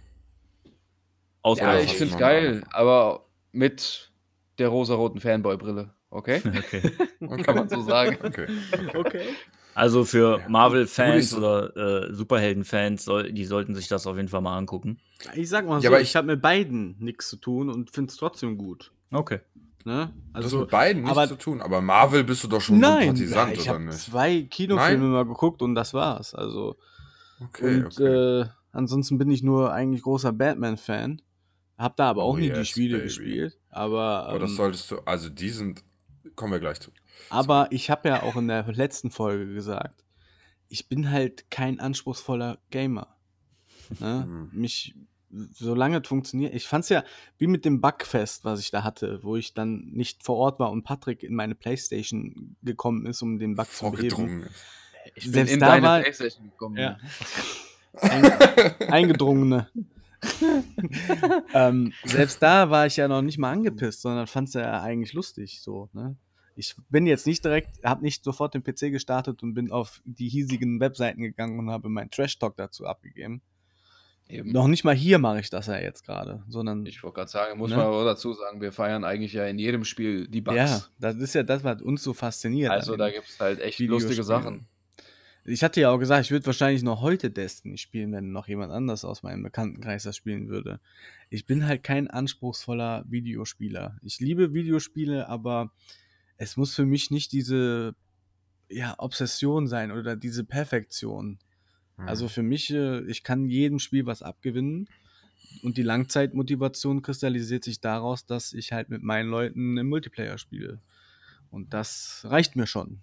[1.43, 4.11] Aus Ja, ich find's noch geil, aber mit
[4.57, 6.41] der rosaroten Fanboy-Brille, okay?
[6.57, 6.91] Okay.
[7.21, 7.43] Okay.
[7.43, 8.17] Kann man so sagen.
[8.23, 8.47] Okay.
[8.95, 9.21] Okay.
[9.75, 10.49] Also für Ja.
[10.49, 11.75] Marvel-Fans oder
[12.09, 14.99] äh, Superhelden-Fans, soll, die sollten sich das auf jeden Fall mal angucken.
[15.35, 17.89] Ich sag mal Ja, so, aber ich, ich- habe mit beiden nichts zu tun und
[17.91, 18.91] finde es trotzdem gut.
[19.11, 19.39] Okay.
[19.85, 20.13] Ne?
[20.33, 21.61] Das hat Also, mit beiden nichts aber- zu tun.
[21.61, 23.97] Aber Marvel bist du doch schon nein, Sympathisant, ich oder habe nicht?
[23.97, 25.11] zwei Kinofilme Nein?
[25.11, 26.33] mal geguckt und das war's.
[26.35, 26.75] Also
[27.43, 28.41] Okay, und okay.
[28.41, 31.21] Äh, ansonsten bin ich nur eigentlich großer Batman-Fan.
[31.83, 33.07] Hab da aber auch Oh nie die yes, Spiele baby.
[33.07, 33.57] gespielt.
[33.69, 35.83] Aber, aber das ähm, solltest du, also die sind,
[36.35, 36.91] kommen wir gleich zu.
[37.29, 40.03] aber ich habe ja auch in der letzten Folge gesagt,
[40.69, 43.15] ich bin halt kein anspruchsvoller Gamer.
[43.99, 44.25] Ne?
[44.27, 44.49] Mhm.
[44.59, 44.95] Mich,
[45.51, 46.53] solange es funktioniert.
[46.55, 47.03] Ich fand's ja
[47.37, 50.71] wie mit dem Bugfest, was ich da hatte, wo ich dann nicht vor Ort war
[50.71, 54.47] und Patrick in meine Playstation gekommen ist, um den Bug zu beheben.
[55.15, 56.77] Ich bin Selbst in da deine war- Playstation gekommen.
[56.77, 56.97] Ja.
[57.99, 58.23] Ein,
[58.89, 59.67] eingedrungene.
[61.53, 65.13] ähm, selbst da war ich ja noch nicht mal angepisst, sondern fand es ja eigentlich
[65.13, 65.89] lustig so.
[65.93, 66.15] Ne?
[66.55, 70.29] Ich bin jetzt nicht direkt, habe nicht sofort den PC gestartet und bin auf die
[70.29, 73.41] hiesigen Webseiten gegangen und habe meinen Trash Talk dazu abgegeben.
[74.29, 74.51] Eben.
[74.53, 77.57] Noch nicht mal hier mache ich das ja jetzt gerade, sondern Ich wollte gerade sagen,
[77.59, 77.77] muss Ne?
[77.77, 80.55] man auch dazu sagen, wir feiern eigentlich ja in jedem Spiel die Bugs.
[80.55, 82.71] ja, das ist ja das, was uns so fasziniert.
[82.71, 84.65] also da gibt es halt echt lustige Sachen.
[85.45, 88.71] Ich hatte ja auch gesagt, ich würde wahrscheinlich noch heute Destiny spielen, wenn noch jemand
[88.71, 90.79] anders aus meinem Bekanntenkreis das spielen würde.
[91.29, 93.97] Ich bin halt kein anspruchsvoller Videospieler.
[94.01, 95.71] Ich liebe Videospiele, aber
[96.37, 97.95] es muss für mich nicht diese
[98.69, 101.39] ja, Obsession sein oder diese Perfektion.
[101.97, 102.07] Hm.
[102.07, 104.87] Also für mich, äh, ich kann jedem Spiel was abgewinnen.
[105.61, 110.79] Und die Langzeitmotivation kristallisiert sich daraus, dass ich halt mit meinen Leuten im Multiplayer spiele.
[111.51, 113.01] Und das reicht mir schon.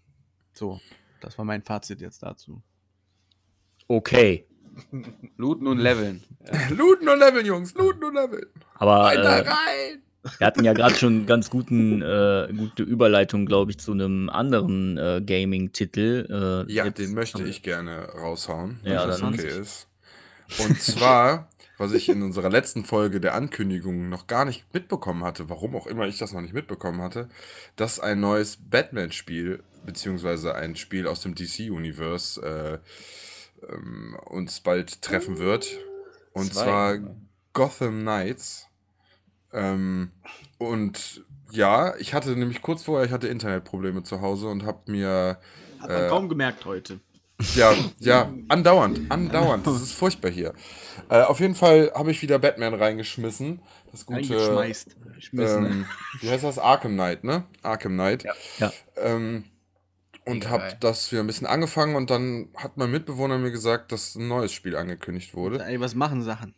[0.53, 0.81] So,
[1.21, 2.63] das war mein Fazit jetzt dazu.
[3.89, 4.47] Okay.
[5.37, 6.23] Looten und Leveln.
[6.71, 8.47] Looten und Leveln, Jungs, looten und Leveln.
[8.75, 10.03] Aber äh, rein!
[10.39, 14.97] wir hatten ja gerade schon ganz guten, äh, gute Überleitung, glaube ich, zu einem anderen
[14.97, 16.65] äh, Gaming-Titel.
[16.69, 19.89] Äh, Ja, jetzt den möchte ich gerne raushauen, Ja, wenn das dann- okay ist.
[20.59, 25.49] Und zwar, was ich in unserer letzten Folge der Ankündigung noch gar nicht mitbekommen hatte,
[25.49, 27.29] warum auch immer ich das noch nicht mitbekommen hatte,
[27.77, 32.79] dass ein neues Batman-Spiel, beziehungsweise ein Spiel aus dem DC-Universe, äh,
[33.73, 35.69] ähm, uns bald treffen wird.
[36.33, 36.63] Und Zwei.
[36.65, 36.99] zwar
[37.53, 38.67] Gotham Knights.
[39.53, 40.13] Ähm,
[40.59, 45.39] und ja, ich hatte nämlich kurz vorher, ich hatte Internetprobleme zu Hause und habe mir
[45.81, 47.01] Hat man Äh, kaum gemerkt heute.
[47.57, 49.67] ja, ja, andauernd, andauernd.
[49.67, 50.53] Das ist furchtbar hier.
[51.09, 53.63] Äh, auf jeden Fall habe ich wieder Batman reingeschmissen.
[53.91, 54.21] Das gute.
[54.21, 54.97] Eingeschmeißt.
[55.33, 55.87] Ähm,
[56.21, 56.59] wie heißt das?
[56.59, 57.45] Arkham Knight, ne?
[57.63, 58.23] Arkham Knight.
[58.25, 58.35] Ja.
[58.59, 58.73] Ja.
[58.97, 59.45] Ähm,
[60.31, 60.77] und habe geil.
[60.81, 64.53] das wieder ein bisschen angefangen und dann hat mein Mitbewohner mir gesagt, dass ein neues
[64.53, 65.63] Spiel angekündigt wurde.
[65.65, 66.55] Ey, was machen Sachen?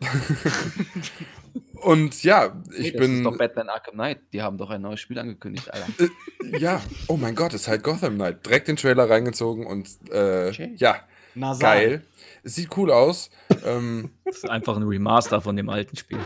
[1.82, 3.16] Und ja, ich Nee, das bin.
[3.18, 4.18] ist doch Batman Arkham Knight.
[4.32, 5.86] Die haben doch ein neues Spiel angekündigt, Alter.
[6.58, 8.44] ja, oh mein Gott, es ist halt Gotham Knight.
[8.46, 10.96] Direkt den Trailer reingezogen und äh, ja,
[11.34, 11.60] Nasal.
[11.88, 12.04] geil.
[12.44, 13.30] Es sieht cool aus.
[13.64, 16.18] ähm, Das ist einfach ein Remaster von dem alten Spiel.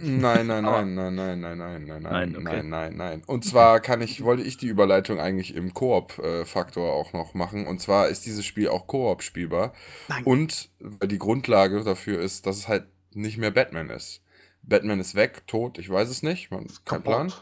[0.00, 2.42] Nein, nein, nein, nein, nein, nein, nein, nein, nein, Nein, okay.
[2.44, 3.22] nein, nein, nein.
[3.26, 7.66] Und zwar kann ich, wollte ich die Überleitung eigentlich im Koop-Faktor auch noch machen.
[7.66, 9.72] Und zwar ist dieses Spiel auch Koop spielbar.
[10.08, 10.24] Nein.
[10.24, 14.22] Und weil die Grundlage dafür ist, dass es halt nicht mehr Batman ist.
[14.62, 17.32] Batman ist weg, tot, ich weiß es nicht, man, kein Plan.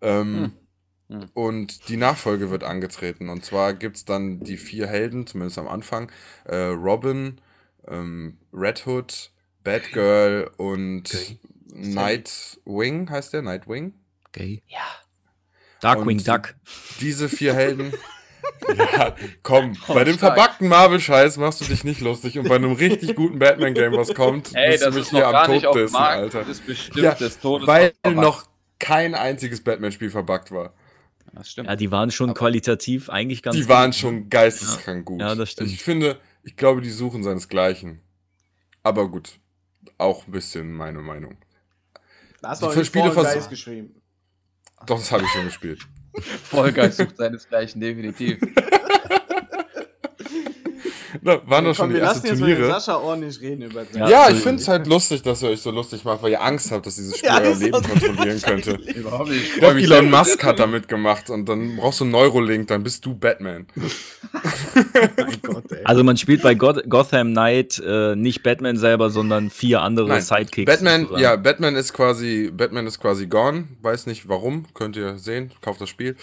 [0.00, 0.52] Ähm,
[1.08, 1.20] Hm.
[1.20, 1.28] Hm.
[1.34, 3.28] Und die Nachfolge wird angetreten.
[3.28, 6.10] Und zwar gibt es dann die vier Helden, zumindest am Anfang:
[6.44, 7.40] äh, Robin,
[7.88, 9.30] ähm, Red Hood,
[9.62, 11.38] Batgirl und Okay.
[12.14, 13.42] Nightwing heißt der?
[13.42, 13.94] Nightwing?
[14.28, 14.62] Okay.
[14.68, 14.80] Ja.
[15.80, 16.54] Darkwing Und- Duck.
[17.00, 17.92] Diese vier Helden.
[18.76, 20.34] ja, komm, Oh, bei dem stark.
[20.34, 24.50] verbackten Marvel-Scheiß machst du dich nicht lustig und bei einem richtig guten Batman-Game, was kommt,
[24.54, 25.92] Ey, bist du das mich ist hier noch am gar nicht Tod auf dem dissen,
[25.94, 26.18] Markt.
[26.18, 26.38] Alter.
[26.40, 27.66] Das ist bestimmt Ja, des Todes.
[27.66, 28.16] Weil verpackt.
[28.16, 28.46] noch
[28.78, 30.72] kein einziges Batman-Spiel verbuggt war.
[31.32, 31.68] Das stimmt.
[31.68, 33.70] Ja, die waren schon Aber- qualitativ eigentlich ganz Die gut.
[33.70, 35.20] waren schon geisteskrank gut.
[35.20, 35.70] Ja, das stimmt.
[35.70, 38.00] Ich finde, Ich glaube, die suchen seinesgleichen.
[38.82, 39.40] Aber gut,
[39.98, 41.38] auch ein bisschen meine Meinung.
[42.42, 44.02] Da hast du für Spiele Fall geschrieben.
[44.86, 45.80] Doch, das habe ich schon gespielt.
[46.42, 48.38] Vollgeist sucht seinesgleichen, definitiv.
[51.22, 52.66] Da waren doch schon die wir ersten Turniere.
[52.66, 55.60] Sascha ordentlich reden über Ja, Ja, also- ich finde es halt lustig, dass ihr euch
[55.60, 58.40] so lustig macht, weil ihr Angst habt, dass dieses Spiel Ja, euer Leben doch kontrollieren
[58.42, 58.70] könnte.
[58.94, 59.60] Überhaupt nicht.
[59.74, 60.10] Mich Elon.
[60.10, 63.66] Musk hat da mitgemacht und dann brauchst du einen Neurolink, dann bist du Batman.
[65.16, 65.84] Mein Gott, ey.
[65.84, 70.22] Also man spielt bei God Gotham Knight äh, nicht Batman selber, sondern vier andere Nein,
[70.22, 70.70] Sidekicks.
[70.70, 71.22] Batman, sozusagen.
[71.22, 73.68] ja, Batman ist quasi, Batman ist quasi gone.
[73.82, 76.16] Weiß nicht warum, könnt ihr sehen, kauft das Spiel.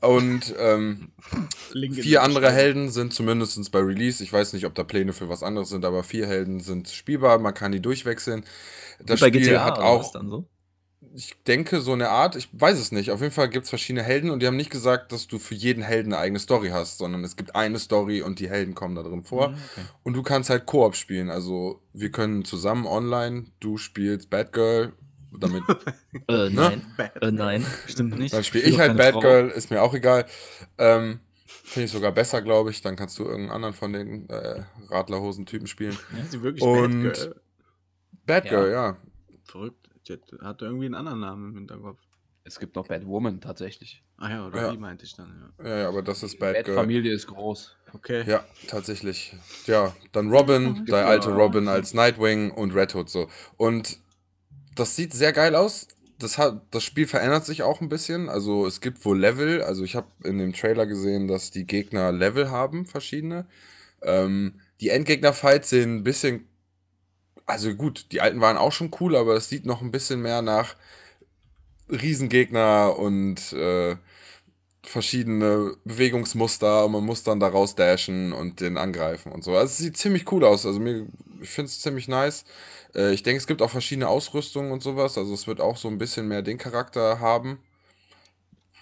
[0.00, 1.08] Und ähm,
[1.72, 2.46] vier der andere.
[2.52, 4.22] Helden sind zumindest bei Release.
[4.22, 7.38] Ich weiß nicht, ob da Pläne für was anderes sind, aber vier Helden sind spielbar.
[7.38, 8.44] Man kann die durchwechseln.
[9.04, 10.44] Das Spiel GTA hat auch, so.
[11.14, 13.10] ich denke, so eine Art, ich weiß es nicht.
[13.10, 15.54] Auf jeden Fall gibt es verschiedene Helden und die haben nicht gesagt, dass du für
[15.54, 18.94] jeden Helden eine eigene Story hast, sondern es gibt eine Story und die Helden kommen
[18.94, 19.54] da drin vor.
[20.02, 21.30] Und du kannst halt Koop spielen.
[21.30, 24.92] Also wir können zusammen online, du spielst Batgirl,
[25.38, 25.64] damit
[26.28, 26.82] Äh, nein.
[26.96, 27.22] Bad.
[27.22, 28.34] Äh, nein, stimmt nicht.
[28.34, 29.20] Dann spiele spiel ich doch halt Frau.
[29.20, 30.26] Batgirl, ist mir auch egal.
[30.78, 31.20] Ähm,
[31.68, 32.80] Finde ich sogar besser, glaube ich.
[32.80, 35.98] Dann kannst du irgendeinen anderen von den äh, Radlerhosen-Typen spielen.
[36.16, 37.40] Ja, sie wirklich Und- Batgirl.
[38.26, 38.96] Batgirl, ja.
[39.44, 39.88] Verrückt.
[40.08, 41.98] Die hat- irgendwie einen anderen Namen im Hinterkopf.
[42.44, 44.04] Es gibt noch Batwoman tatsächlich.
[44.18, 44.70] Ah ja, oder Ja.
[44.70, 45.68] die meinte ich dann, ja.
[45.68, 46.76] Ja, ja, aber das ist Die Batgirl.
[46.76, 47.76] Bat-Familie ist groß.
[47.92, 48.22] Okay.
[48.26, 49.34] Ja, tatsächlich.
[49.66, 51.06] Ja, dann Robin, der Ja.
[51.06, 53.28] alte Robin als Nightwing und Red Hood so.
[53.56, 53.98] Und
[54.76, 55.88] das sieht sehr geil aus.
[56.18, 58.28] Das, hat, das Spiel verändert sich auch ein bisschen.
[58.28, 59.62] Also es gibt wohl Level.
[59.62, 63.46] Also ich habe in dem Trailer gesehen, dass die Gegner Level haben, verschiedene.
[64.02, 66.48] Ähm, die Endgegner-Fights sehen ein bisschen.
[67.46, 70.42] Also gut, die alten waren auch schon cool, aber es sieht noch ein bisschen mehr
[70.42, 70.74] nach
[71.88, 73.96] Riesengegner und äh,
[74.82, 79.52] verschiedene Bewegungsmuster und man muss dann da raus dashen und den angreifen und so.
[79.52, 80.66] Also es sieht ziemlich cool aus.
[80.66, 81.06] Also mir,
[81.40, 82.44] ich finde es ziemlich nice.
[82.94, 85.18] Äh, ich denke, es gibt auch verschiedene Ausrüstungen und sowas.
[85.18, 87.58] Also es wird auch so ein bisschen mehr den Charakter haben.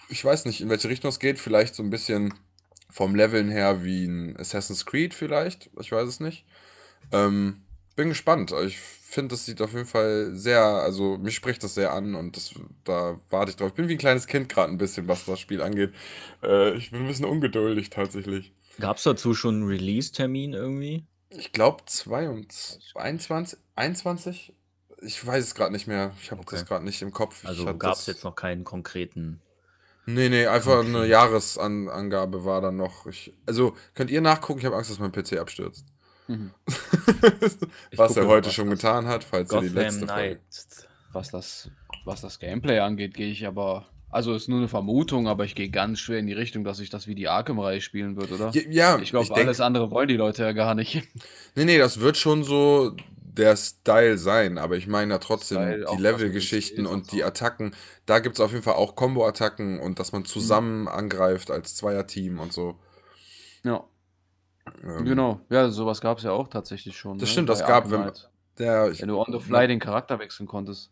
[0.09, 1.39] Ich weiß nicht, in welche Richtung es geht.
[1.39, 2.33] Vielleicht so ein bisschen
[2.89, 5.69] vom Leveln her wie ein Assassin's Creed vielleicht.
[5.79, 6.45] Ich weiß es nicht.
[7.11, 7.65] Ähm,
[7.95, 8.53] bin gespannt.
[8.65, 12.35] Ich finde, das sieht auf jeden Fall sehr, also mich spricht das sehr an und
[12.35, 13.69] das, da warte ich drauf.
[13.69, 15.93] Ich bin wie ein kleines Kind gerade ein bisschen, was das Spiel angeht.
[16.43, 18.53] Äh, ich bin ein bisschen ungeduldig tatsächlich.
[18.79, 21.05] Gab es dazu schon einen Release-Termin irgendwie?
[21.29, 21.83] Ich glaube
[22.95, 24.53] 21, 21?
[25.01, 26.11] Ich weiß es gerade nicht mehr.
[26.21, 26.55] Ich habe Okay.
[26.55, 27.45] das gerade nicht im Kopf.
[27.45, 29.41] Also gab es jetzt noch keinen konkreten.
[30.05, 30.87] Nee, nee, einfach Okay.
[30.87, 33.07] eine Jahresangabe war dann noch.
[33.07, 35.85] Ich, also könnt ihr nachgucken, ich habe Angst, dass mein PC abstürzt.
[36.27, 36.51] Mhm.
[37.95, 40.39] Was er heute was schon getan hat, falls ihr die Gotham letzte Folge.
[41.11, 41.69] Was das,
[42.03, 43.85] was das Gameplay angeht, gehe ich aber.
[44.15, 46.89] Also ist nur eine Vermutung, aber ich gehe ganz schwer in die Richtung, dass ich
[46.89, 48.49] das wie die Arkham-Reihe spielen wird, oder?
[48.51, 51.03] Ja, ja ich glaube, denk- alles andere wollen die Leute ja gar nicht.
[51.55, 55.85] Nee, nee, das wird schon so der Style sein, aber ich meine ja trotzdem Style,
[55.91, 57.25] die Levelgeschichten und die.
[57.25, 57.75] Attacken.
[58.05, 60.27] Da gibt es auf jeden Fall auch Combo-Attacken und dass man Mhm.
[60.27, 62.75] zusammen angreift als Zweierteam und so.
[63.65, 63.83] Ja,
[64.81, 65.41] Ähm, genau.
[65.49, 67.17] Ja, sowas gab es ja auch tatsächlich schon.
[67.17, 68.11] Das ne, stimmt, bei das gab, Arkham wenn-.
[68.59, 70.89] Der, ich, Wenn du on the fly den Charakter wechseln konntest.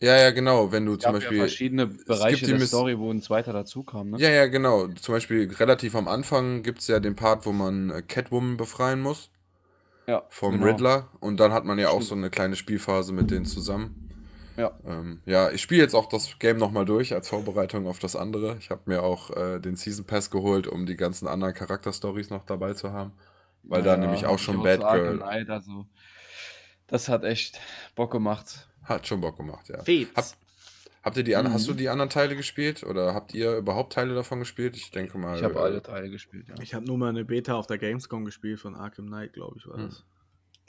[0.00, 1.38] Ja, ja, genau, wenn du zum Beispiel.
[1.38, 4.18] ja verschiedene Bereiche der Miss- Story, wo ein zweiter dazu kam, ne?
[4.18, 4.88] Ja, ja, genau.
[4.88, 9.00] Zum Beispiel relativ am Anfang gibt es ja den Part, wo man äh, Catwoman befreien
[9.00, 9.30] muss
[10.06, 10.66] Ja, vom genau.
[10.66, 11.08] Riddler.
[11.20, 14.02] Und dann hat man ja auch so eine kleine Spielphase mit denen zusammen.
[14.56, 14.72] Ja.
[14.86, 18.56] Ähm, ja, ich spiele jetzt auch das Game nochmal durch als Vorbereitung auf das andere.
[18.58, 22.44] Ich habe mir auch äh, den Season Pass geholt, um die ganzen anderen Charakterstories noch
[22.46, 23.12] dabei zu haben.
[23.62, 25.86] Weil da Ja, nämlich hab auch schon Arkham Batgirl Knight, also,
[26.86, 27.60] das hat echt
[27.94, 28.68] Bock gemacht.
[28.86, 29.82] Hat schon Bock gemacht, ja.
[29.82, 30.08] Fetz.
[30.16, 30.24] Hab,
[31.02, 31.52] habt ihr die an, Mhm.
[31.52, 32.82] Hast du die anderen Teile gespielt?
[32.82, 34.76] Oder habt ihr überhaupt Teile davon gespielt?
[34.76, 35.36] Ich denke mal.
[35.36, 36.54] Ich habe äh, alle Teile gespielt, ja.
[36.62, 39.66] Ich habe nur mal eine Beta auf der Gamescom gespielt von Arkham Knight, glaube ich,
[39.68, 39.86] war Hm.
[39.88, 40.04] das.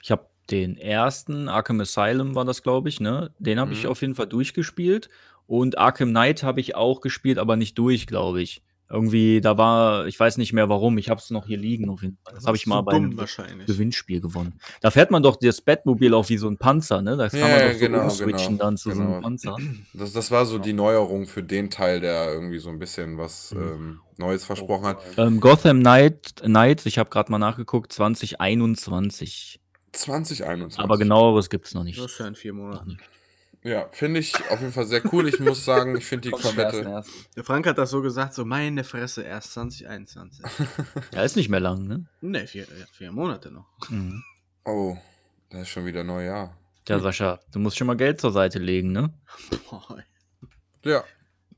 [0.02, 3.34] Ich habe den ersten, Arkham Asylum war das, glaube ich, ne?
[3.40, 3.90] Den habe ich Mhm.
[3.90, 5.10] auf jeden Fall durchgespielt.
[5.46, 8.62] Und Arkham Knight habe ich auch gespielt, aber nicht durch, glaube ich.
[8.90, 11.90] Irgendwie, da war, ich weiß nicht mehr warum, ich habe es noch hier liegen.
[11.90, 12.36] Auf jeden Fall.
[12.36, 13.68] Das habe ich mal bei dumm einem wahrscheinlich.
[13.68, 14.60] Gewinnspiel gewonnen.
[14.80, 17.18] Da fährt man doch das Batmobil auch wie so ein Panzer, ne?
[17.18, 19.14] Das kann Ja, man doch so genau, umswitchen genau, dann zu so genau.
[19.16, 19.58] einem Panzer.
[19.94, 20.62] Das, das war so Ja.
[20.62, 23.62] die Neuerung für den Teil, der irgendwie so ein bisschen was Mhm.
[23.62, 25.00] ähm, Neues versprochen hat.
[25.18, 29.60] Ähm, Gotham Knight, Knights, ich habe gerade mal nachgeguckt, 2021.
[29.92, 30.80] 2021.
[30.80, 32.00] Aber genaueres gibt es noch nicht.
[32.00, 32.98] Das ist ja in vier Monaten.
[33.68, 35.28] Ja, finde ich auf jeden Fall sehr cool.
[35.28, 36.88] Ich muss sagen, ich finde die komplette.
[36.88, 37.06] 1.1..
[37.36, 40.46] Der Frank hat das so gesagt, so meine Fresse, erst 2021.
[41.14, 42.06] Ja, ist nicht mehr lang, ne?
[42.22, 43.68] ne, vier, vier Monate noch.
[43.90, 44.24] Mhm.
[44.64, 44.98] Oh,
[45.50, 46.56] da ist schon wieder Neujahr.
[46.88, 49.14] Ja, Sascha, du musst schon mal Geld zur Seite legen, ne?
[49.70, 50.02] Boah,
[50.86, 51.04] Ja,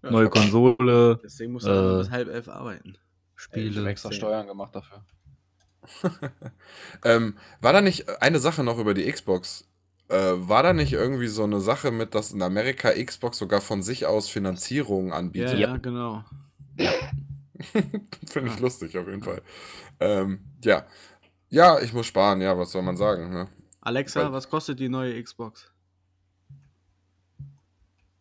[0.01, 2.97] Neue Konsole, Deswegen muss er Äh, bis halb elf arbeiten.
[3.37, 3.87] Ich habe Spiele.
[3.87, 5.05] extra Steuern gemacht dafür.
[7.05, 9.68] ähm, war da nicht eine Sache noch über die Xbox?
[10.09, 13.83] Äh, war da nicht irgendwie so eine Sache mit, dass in Amerika Xbox sogar von
[13.83, 15.59] sich aus Finanzierungen Ja, anbietet?
[15.59, 16.23] ja, genau.
[18.27, 19.41] Finde ich lustig auf jeden Fall.
[19.99, 20.85] Ähm, ja.
[21.49, 23.47] Ja, ich muss sparen, ja, was soll man sagen, ne?
[23.81, 25.71] Alexa, Weil- was kostet die neue Xbox?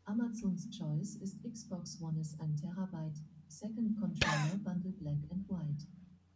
[0.05, 5.87] Amazons Choice ist Xbox One ist 1 Terabyte, Second Controller Bundle Black and White.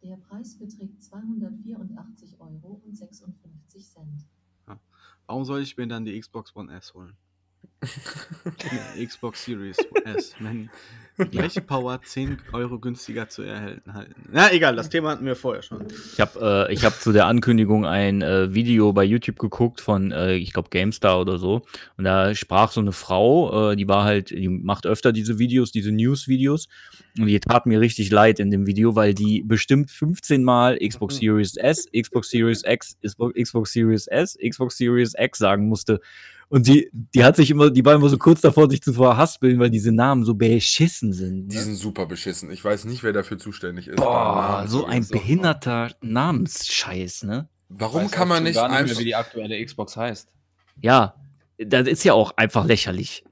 [0.03, 4.25] Der Preis beträgt 284 Euro und 56 Cent.
[5.25, 7.15] Warum soll ich mir dann die Xbox One S holen?
[8.95, 10.35] Nee, Xbox Series S.
[10.39, 10.69] Wenn
[11.17, 14.15] die gleiche Power 10 Euro günstiger zu erhalten halten.
[14.31, 15.85] Na egal, das Thema hatten wir vorher schon.
[16.13, 20.11] Ich habe äh, ich hab zu der Ankündigung ein äh, Video bei YouTube geguckt von,
[20.11, 21.61] äh, ich glaube, GameStar oder so.
[21.97, 25.71] Und da sprach so eine Frau, äh, die war halt, die macht öfter diese Videos,
[25.71, 26.67] diese News-Videos.
[27.19, 31.17] Und die tat mir richtig leid in dem Video, weil die bestimmt 15 Mal Xbox
[31.17, 36.01] Series S, Xbox Series X, Xbox Xbox Series S, Xbox Series X sagen musste.
[36.53, 39.57] Und die, die hat sich immer, die war immer so kurz davor, sich zu verhaspeln,
[39.57, 41.47] weil diese Namen so beschissen sind.
[41.49, 41.61] Die Ne?
[41.63, 42.51] sind super beschissen.
[42.51, 43.95] Ich weiß nicht, wer dafür zuständig ist.
[43.95, 47.47] Boah, so zu ein behinderter Namensscheiß, ne?
[47.69, 48.99] Warum Weiß kann man nicht gar nicht mehr, einfach.
[48.99, 50.27] wie die aktuelle Xbox heißt.
[50.79, 51.15] Ja,
[51.57, 53.23] das ist ja auch einfach lächerlich.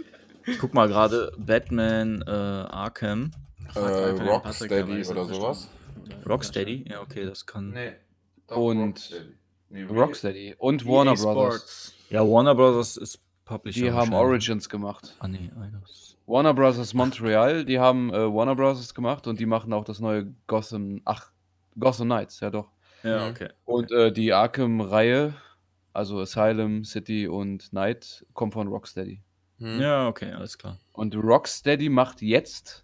[0.46, 3.30] Ich guck mal gerade, Batman äh, Arkham.
[3.76, 5.68] Äh, Rocksteady oder sowas?
[6.28, 6.84] Rocksteady?
[6.90, 7.70] Ja, okay, das kann.
[7.70, 7.92] Nee.
[8.48, 9.10] Und-
[9.70, 11.56] Nee, Rocksteady und EA Warner Brothers.
[11.56, 11.94] Sports.
[12.10, 13.80] Ja, Warner Brothers ist Publisher.
[13.80, 14.12] Die haben.
[14.14, 15.16] Origins gemacht.
[15.18, 16.16] Ah, nee, Eidos.
[16.26, 20.32] Warner Brothers Montreal, die haben äh, Warner Brothers gemacht und die machen auch das neue
[20.46, 21.32] Gotham, ach,
[21.78, 22.70] Gotham Knights, ja doch.
[23.02, 23.30] Ja, Mhm.
[23.32, 23.48] okay.
[23.64, 25.34] Und äh, die Arkham-Reihe,
[25.92, 29.20] also Asylum, City und Knight, kommt von Rocksteady.
[29.58, 29.80] Hm.
[29.80, 30.78] Ja, okay, alles klar.
[30.92, 32.83] Und Rocksteady macht jetzt,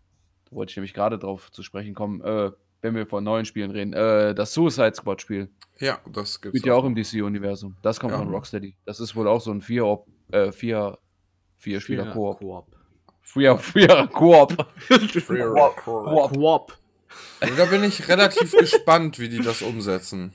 [0.50, 2.50] wollte ich nämlich gerade drauf zu sprechen kommen, äh,
[2.82, 5.50] wenn wir von neuen Spielen reden, äh, das Suicide Squad-Spiel.
[5.78, 7.76] Ja, das gibt's Spielt ja auch im DC-Universum.
[7.82, 8.18] Das kommt Ja.
[8.18, 8.76] von Rocksteady.
[8.86, 10.98] Das ist wohl auch so ein vier, äh, vier,
[11.58, 12.38] vier Spieler Koop.
[12.38, 12.76] Koop.
[13.22, 14.56] Vier, vier Koop.
[14.90, 15.76] Rock.
[15.84, 16.76] Koop.
[17.40, 20.32] Also da bin ich relativ gespannt, wie die das umsetzen.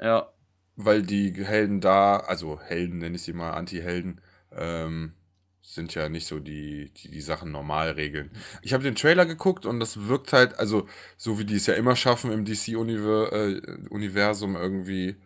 [0.00, 0.28] Ja.
[0.76, 4.20] Weil die Helden da, also Helden nenne ich sie mal, Anti-Helden,
[4.56, 5.12] ähm,
[5.62, 8.30] sind ja nicht so die, die die Sachen normal regeln.
[8.62, 11.74] Ich habe den Trailer geguckt und das wirkt halt, also so wie die es ja
[11.74, 15.16] immer schaffen im DC-Universum irgendwie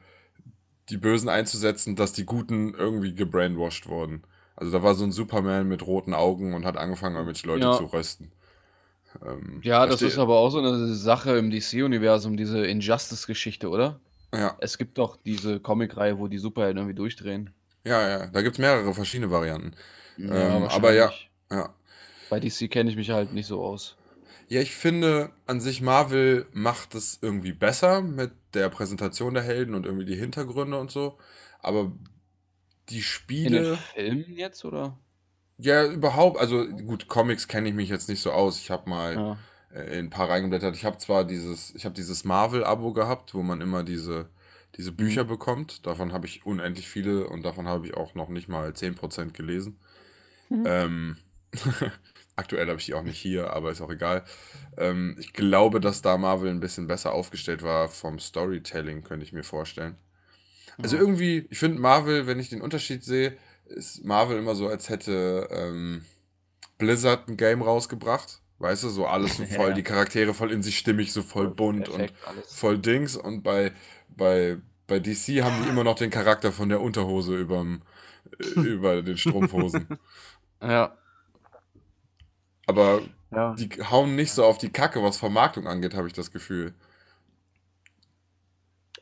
[0.90, 4.22] die Bösen einzusetzen, dass die Guten irgendwie gebrainwashed wurden.
[4.56, 7.72] Also da war so ein Superman mit roten Augen und hat angefangen, irgendwelche Leute Ja.
[7.72, 8.30] zu rösten.
[9.24, 14.00] Ähm, Ja, da das ist aber auch so eine Sache im DC-Universum, diese Injustice-Geschichte, oder?
[14.32, 17.50] Ja, Es gibt doch diese Comic-Reihe, wo die Superhelden irgendwie durchdrehen.
[17.84, 18.26] ja, ja.
[18.26, 19.74] Da gibt es mehrere verschiedene Varianten.
[20.28, 20.72] Ähm, wahrscheinlich.
[20.72, 21.12] aber ja.
[21.50, 21.74] Ja.
[22.28, 23.96] Bei DC kenne ich mich halt nicht so aus.
[24.48, 29.74] Ja, ich finde, an sich Marvel macht es irgendwie besser mit der Präsentation der Helden
[29.74, 31.18] und irgendwie die Hintergründe und so.
[31.60, 31.92] Aber
[32.88, 33.02] die
[33.42, 34.98] In den Spiele, Filmen jetzt, oder?
[35.58, 38.58] ja, überhaupt, also gut, Comics kenne ich mich jetzt nicht so aus.
[38.60, 39.38] Ich habe mal Ja.
[39.72, 40.76] äh, in ein paar reingeblättert.
[40.76, 44.28] Ich habe zwar dieses, ich habe dieses Marvel-Abo gehabt, wo man immer diese,
[44.76, 45.86] diese Bücher bekommt.
[45.86, 49.78] Davon habe ich unendlich viele und davon habe ich auch noch nicht mal 10% gelesen.
[50.50, 51.16] Ähm,
[52.36, 54.24] Aktuell habe ich die auch nicht hier, aber ist auch egal.
[54.76, 59.32] Ähm, ich glaube, dass da Marvel ein bisschen besser aufgestellt war vom Storytelling, könnte ich
[59.32, 59.94] mir vorstellen.
[60.82, 63.36] Also irgendwie, ich finde Marvel, wenn ich den Unterschied sehe,
[63.66, 66.04] ist Marvel immer so, als hätte ähm,
[66.78, 68.40] Blizzard ein Game rausgebracht.
[68.58, 69.74] Weißt du, so alles so voll, Ja.
[69.74, 72.52] die Charaktere voll in sich stimmig, so voll bunt und Perfekt, alles.
[72.52, 73.16] voll Dings.
[73.16, 73.70] Und bei,
[74.08, 77.82] bei, bei DC haben die immer noch den Charakter von der Unterhose überm,
[78.56, 79.86] über den Strumpfhosen.
[80.62, 80.96] Ja.
[82.66, 83.54] Aber Ja.
[83.54, 86.74] die hauen nicht so auf die Kacke, was Vermarktung angeht, habe ich das Gefühl.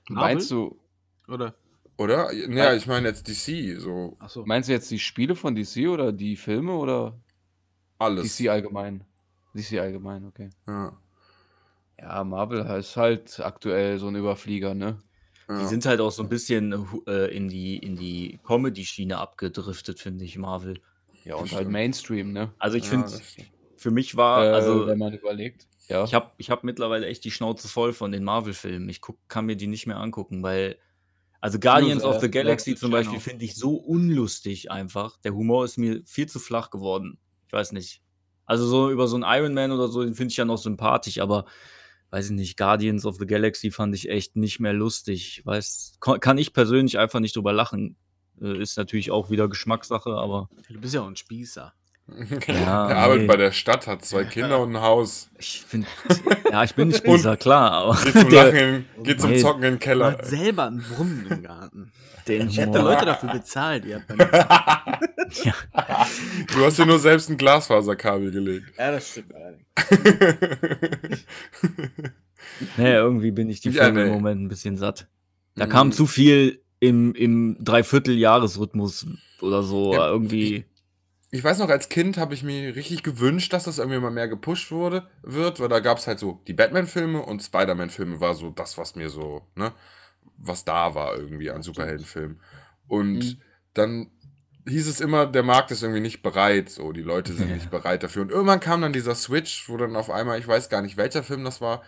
[0.08, 0.78] Meinst du,
[1.28, 1.54] Oder?
[1.98, 2.30] Oder?
[2.48, 4.44] Naja, ich meine jetzt DC, so Achso.
[4.44, 7.20] meinst du jetzt die Spiele von DC oder die Filme oder
[7.98, 8.36] alles.
[8.36, 9.04] DC allgemein?
[9.54, 10.50] DC allgemein, okay.
[10.66, 10.96] Ja.
[11.98, 15.00] Ja, Marvel ist halt aktuell so ein Überflieger, ne?
[15.52, 15.58] Ja.
[15.60, 16.72] Die sind halt auch so ein bisschen
[17.06, 20.80] äh, in die, in die Comedy-Schiene abgedriftet, finde ich, Marvel.
[21.24, 21.68] Ja, und halt.
[21.68, 22.52] Mainstream, ne?
[22.58, 23.12] Also ich Ja, finde,
[23.76, 25.66] für mich war, Äh, also wenn man überlegt.
[25.88, 26.04] Ja.
[26.04, 28.88] ich habe ich hab mittlerweile echt die Schnauze voll von den Marvel-Filmen.
[28.88, 30.78] Ich guck, kann mir die nicht mehr angucken, weil,
[31.40, 35.16] also Guardians äh, of the Galaxy zum Beispiel finde ich so unlustig einfach.
[35.18, 37.18] Der Humor ist mir viel zu flach geworden.
[37.46, 38.00] Ich weiß nicht.
[38.46, 41.18] Also so über so einen Iron Man oder so, den finde ich ja noch sympathisch,
[41.18, 41.46] aber
[42.12, 45.40] weiß ich nicht, Guardians of the Galaxy fand ich echt nicht mehr lustig.
[45.44, 47.96] Weiß, kann ich persönlich einfach nicht drüber lachen.
[48.40, 51.72] Äh, Ist natürlich auch wieder Geschmackssache, aber Du bist ja auch ein Spießer.
[52.48, 53.26] Ja, er arbeitet nee.
[53.28, 55.28] bei der Stadt, hat zwei Kinder und ein Haus.
[55.38, 55.86] ich finde,
[56.50, 59.38] ja, ich bin nicht Spießer, klar, aber Geht zum der- Lachen, in, geht zum Nee.
[59.40, 60.16] Zocken in den Keller.
[60.18, 61.92] hast selber einen Brunnen im Garten.
[62.28, 63.84] den Ich hätte Leute dafür bezahlt.
[63.84, 64.02] Ihr
[65.44, 65.54] Ja.
[66.54, 68.66] Du hast dir nur selbst ein Glasfaserkabel gelegt.
[68.78, 69.64] ja, das stimmt allerdings.
[72.76, 74.14] Nee, irgendwie bin ich die Ja, Filme im nee.
[74.14, 75.06] Moment ein bisschen satt.
[75.56, 75.70] Da Mhm.
[75.70, 79.06] kam zu viel im, im Dreivierteljahresrhythmus
[79.40, 79.94] oder so.
[79.94, 80.08] Ja.
[80.08, 80.64] Irgendwie.
[81.34, 84.28] Ich weiß noch, als Kind habe ich mir richtig gewünscht, dass das irgendwie mal mehr
[84.28, 88.50] gepusht wurde, wird, weil da gab es halt so die Batman-Filme und Spider-Man-Filme war so
[88.50, 89.72] das, was mir so, ne,
[90.36, 92.38] was da war irgendwie an Superheldenfilmen.
[92.86, 93.40] Und Mhm.
[93.72, 94.10] dann
[94.68, 97.54] hieß es immer, der Markt ist irgendwie nicht bereit, so, die Leute sind Ja.
[97.54, 98.22] nicht bereit dafür.
[98.22, 101.22] Und irgendwann kam dann dieser Switch, wo dann auf einmal, ich weiß gar nicht, welcher
[101.22, 101.82] Film das war,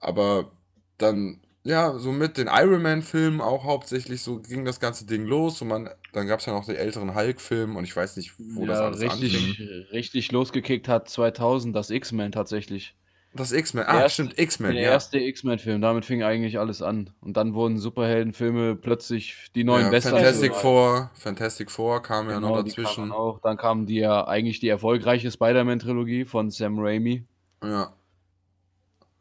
[0.00, 0.50] aber
[0.98, 5.60] dann, ja, so mit den Iron Man-Filmen auch hauptsächlich, so ging das ganze Ding los
[5.60, 8.64] und man, dann gab es ja noch den älteren Hulk-Film und ich weiß nicht, wo
[8.64, 9.86] das ja, alles richtig, anfing.
[9.92, 12.94] richtig losgekickt hat 2000 das X-Men tatsächlich.
[13.34, 14.90] Das X-Men, Der ah, erste- stimmt, X-Men, Der ja.
[14.92, 17.10] erste X-Men-Film, damit fing eigentlich alles an.
[17.20, 20.14] Und dann wurden Superheldenfilme plötzlich die neuen ja Western.
[20.14, 23.12] Fantastic Four, Fantastic Four kam ja noch Genau, dazwischen.
[23.12, 23.40] auch.
[23.42, 27.26] Dann kam die ja eigentlich die erfolgreiche Spider-Man-Trilogie von Sam Raimi.
[27.62, 27.92] Ja.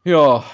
[0.06, 0.46] Ja,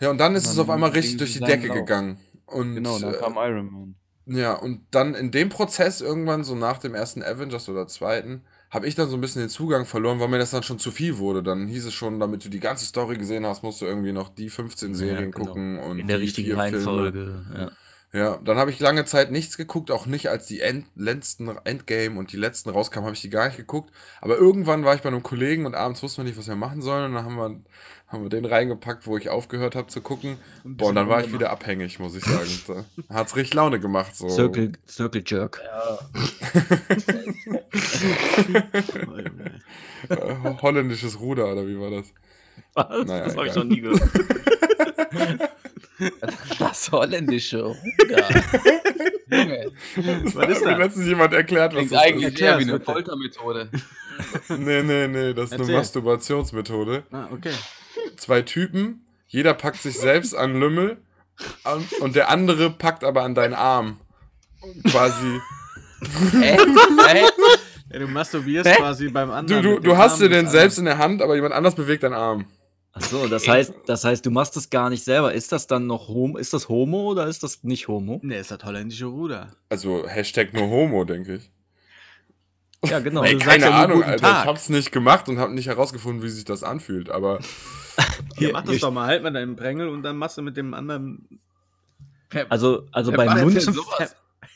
[0.00, 1.76] ja, und dann ist Und es dann auf einmal richtig durch die Decke Lauf.
[1.76, 2.18] gegangen.
[2.46, 3.94] Und, genau, dann äh, kam Iron Man.
[4.26, 8.86] Ja, und dann in dem Prozess irgendwann, so nach dem ersten Avengers oder zweiten, habe
[8.86, 11.18] ich dann so ein bisschen den Zugang verloren, weil mir das dann schon zu viel
[11.18, 11.42] wurde.
[11.42, 14.30] Dann hieß es schon, damit du die ganze Story gesehen hast, musst du irgendwie noch
[14.30, 15.46] die 15 Serien genau.
[15.46, 16.52] gucken und In der die richtigen.
[16.54, 17.44] Reihenfolge.
[17.54, 17.72] Ja.
[18.14, 22.16] Ja, dann habe ich lange Zeit nichts geguckt, auch nicht, als die End letzten Endgame
[22.16, 23.92] und die letzten rauskamen, habe ich die gar nicht geguckt.
[24.20, 26.80] Aber irgendwann war ich bei einem Kollegen und abends wussten wir nicht, was wir machen
[26.80, 27.06] sollen.
[27.06, 27.60] Und dann haben wir,
[28.06, 30.36] haben wir den reingepackt, wo ich aufgehört habe zu gucken.
[30.64, 32.84] Ein Boah, und dann war ich wieder abhängig, muss ich sagen.
[33.08, 34.14] da hat's richtig Laune gemacht.
[34.14, 34.28] So.
[34.28, 35.60] Circle, Circle Jerk.
[40.08, 40.14] Äh,
[40.62, 42.12] holländisches Ruder, oder wie war das?
[42.74, 43.06] Was?
[43.08, 44.00] Naja, das habe ich noch nie gehört.
[46.58, 48.28] Das holländische Ruder.
[49.30, 50.78] Junge, Was ist Hat mir das?
[50.78, 52.40] letztens jemand erklärt, was klingt das eigentlich ist.
[52.40, 52.80] eher wie eine.
[52.80, 53.70] Foltermethode.
[54.48, 55.76] Nee, nee, nee, das ist eine Erzähl.
[55.76, 57.02] Masturbationsmethode.
[57.10, 57.50] Ah, okay.
[58.16, 60.98] Zwei Typen, jeder packt sich selbst an Lümmel
[62.00, 63.98] und der andere packt aber an deinen Arm.
[64.88, 65.40] Quasi.
[66.30, 66.56] Hä?
[67.08, 67.24] Hä?
[67.92, 68.76] Ja, du masturbierst Hä?
[68.76, 69.62] quasi beim Du, anderen.
[69.64, 71.74] du, mit dem du hast Arm dir den selbst in der Hand, aber jemand anders
[71.74, 72.44] bewegt deinen Arm.
[72.94, 75.34] Ach so, das heißt, das heißt, du machst das gar nicht selber.
[75.34, 76.38] Ist das dann noch Homo?
[76.38, 78.20] Ist das Homo oder ist das nicht Homo?
[78.22, 79.52] Nee, ist das holländische Ruder.
[79.68, 81.50] Also Hashtag nur Homo, denke ich.
[82.88, 83.22] Ja, genau.
[83.22, 84.22] Ey, keine sagst ja Ahnung, guten Alter.
[84.22, 84.42] Tag.
[84.44, 87.40] Ich hab's nicht gemacht und hab nicht herausgefunden, wie sich das anfühlt, aber
[88.38, 90.74] Hier, mach das doch mal, halt mal deinen Prängel und dann machst du mit dem
[90.74, 91.40] anderen.
[92.48, 93.56] Also, also Wer bei Mund?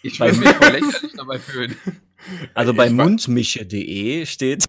[0.03, 1.77] Ich will mich voll lächerlich dabei fühlen.
[2.55, 4.65] also bei mundmische.de steht,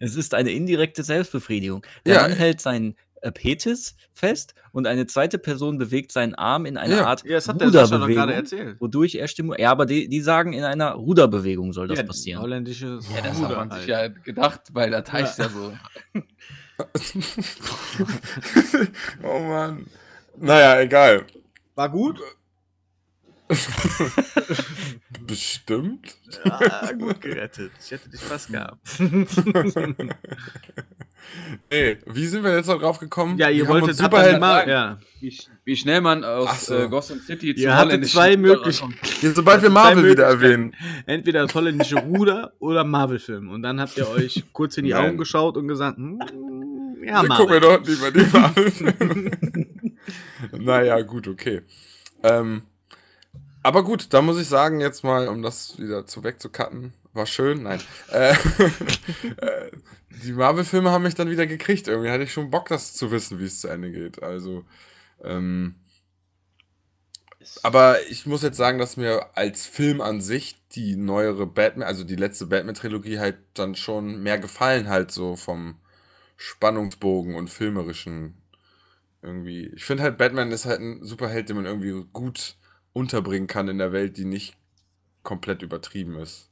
[0.00, 1.86] es ist eine indirekte Selbstbefriedigung.
[2.04, 2.22] Der Ja.
[2.22, 6.96] Mann hält seinen äh, Petis fest und eine zweite Person bewegt seinen Arm in einer
[6.96, 7.06] Ja.
[7.06, 8.80] Art Ja, das hat der Sascha doch Ruderbewegung, gerade erzählt.
[8.80, 9.60] wodurch er stimuliert.
[9.60, 12.40] Ja, aber die, die sagen, in einer Ruderbewegung soll das ja, passieren.
[12.42, 13.80] Holländisches Ja, das hat Ruder man halt.
[13.82, 15.72] sich ja gedacht, weil das heißt ja, so.
[19.22, 19.86] oh Mann.
[20.38, 21.26] Naja, egal.
[21.74, 22.18] War gut?
[25.26, 26.16] Bestimmt.
[26.44, 27.72] Ah, gut gerettet.
[27.84, 28.78] Ich hätte dich fast gehabt.
[31.68, 33.36] Ey, wie sind wir jetzt da drauf gekommen?
[33.38, 34.40] Ja, ihr Wir wolltet Superhelden.
[34.40, 34.98] mal, ja.
[35.20, 36.74] Wie, wie schnell man aus so.
[36.76, 38.94] äh, Gotham City Ihr hattet holländischen zwei Möglichkeiten.
[39.20, 40.74] Ja, sobald wir Marvel wieder erwähnen.
[41.06, 43.50] Entweder das holländische Ruder oder Marvel-Film.
[43.50, 45.10] Und dann habt ihr euch kurz in die Nein.
[45.10, 46.20] Augen geschaut und gesagt, hm,
[47.04, 47.60] ja, Ja, guck mir Marvel.
[47.60, 49.30] doch lieber die Marvel-Filme.
[50.58, 51.60] naja, gut, okay.
[52.22, 52.62] Ähm,
[53.62, 57.64] aber gut, da muss ich sagen, jetzt mal, um das wieder zu wegzucutten, war schön,
[57.64, 57.80] nein.
[58.10, 58.32] Äh,
[59.36, 59.70] äh,
[60.22, 61.88] die Marvel-Filme haben mich dann wieder gekriegt.
[61.88, 64.22] Irgendwie hatte ich schon Bock, das zu wissen, wie es zu Ende geht.
[64.22, 64.64] Also,
[65.22, 65.74] ähm,
[67.62, 72.04] aber ich muss jetzt sagen, dass mir als Film an sich die neuere Batman, also
[72.04, 75.76] die letzte Batman-Trilogie halt dann schon mehr gefallen, halt so vom
[76.36, 78.36] Spannungsbogen und filmerischen
[79.22, 79.66] irgendwie.
[79.74, 82.56] Ich finde halt, Batman ist halt ein Superheld, den man irgendwie gut
[82.92, 84.56] unterbringen kann in der Welt, die nicht
[85.22, 86.50] komplett übertrieben ist.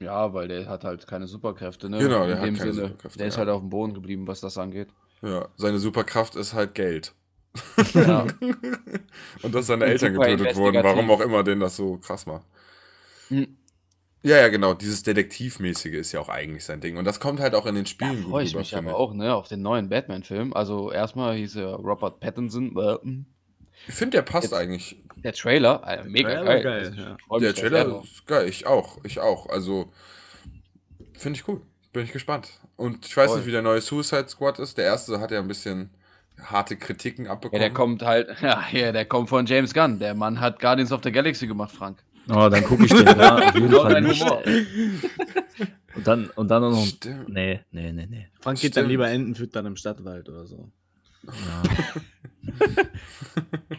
[0.00, 1.98] Ja, weil der hat halt keine Superkräfte, ne?
[1.98, 2.88] Genau, In der hat dem keine Sinne.
[2.88, 3.38] Superkräfte, Der ist ja.
[3.40, 4.88] halt auf dem Boden geblieben, was das angeht.
[5.22, 7.14] Ja, seine Superkraft ist halt Geld.
[7.94, 8.26] Ja.
[9.42, 12.46] Und dass seine Eltern getötet wurden, warum auch immer den das so krass macht.
[13.28, 13.56] Hm.
[14.24, 14.74] Ja, ja, genau.
[14.74, 16.96] Dieses Detektivmäßige ist ja auch eigentlich sein Ding.
[16.96, 19.14] Und das kommt halt auch in den Da Spielen freue ich rüber, mich aber auch,
[19.14, 20.52] ne, auf den neuen Batman-Film.
[20.52, 22.76] Also erstmal hieß er Robert Pattinson.
[22.76, 22.98] äh,
[23.88, 24.96] Ich finde, der passt Jetzt- eigentlich.
[25.16, 26.62] Der Trailer, äh, mega Trailer geil.
[26.62, 27.38] geil, Also, ja.
[27.40, 28.48] Der Trailer ist geil.
[28.48, 28.98] Ich auch.
[29.04, 29.48] Ich auch.
[29.48, 29.92] Also,
[31.12, 31.60] finde ich cool.
[31.92, 32.48] Bin ich gespannt.
[32.76, 33.38] Und ich weiß Voll.
[33.38, 34.78] nicht, wie der neue Suicide Squad ist.
[34.78, 35.90] Der erste hat ja ein bisschen
[36.42, 37.60] harte Kritiken Ja, abbekommen.
[37.60, 39.98] der kommt halt, ja, ja, der kommt von James Gunn.
[40.00, 42.02] Der Mann hat Guardians of the Galaxy gemacht, Frank.
[42.28, 44.24] Oh, dann gucke ich den da auf jeden Fall nicht.
[45.94, 46.84] Und dann, und dann noch.
[46.86, 47.28] Stimmt.
[47.28, 48.28] Nee, nee, nee, nee.
[48.40, 48.88] Frank geht dann Stimmt.
[48.90, 50.70] lieber Enten füttern im Stadtwald oder so.
[51.26, 51.62] Ja.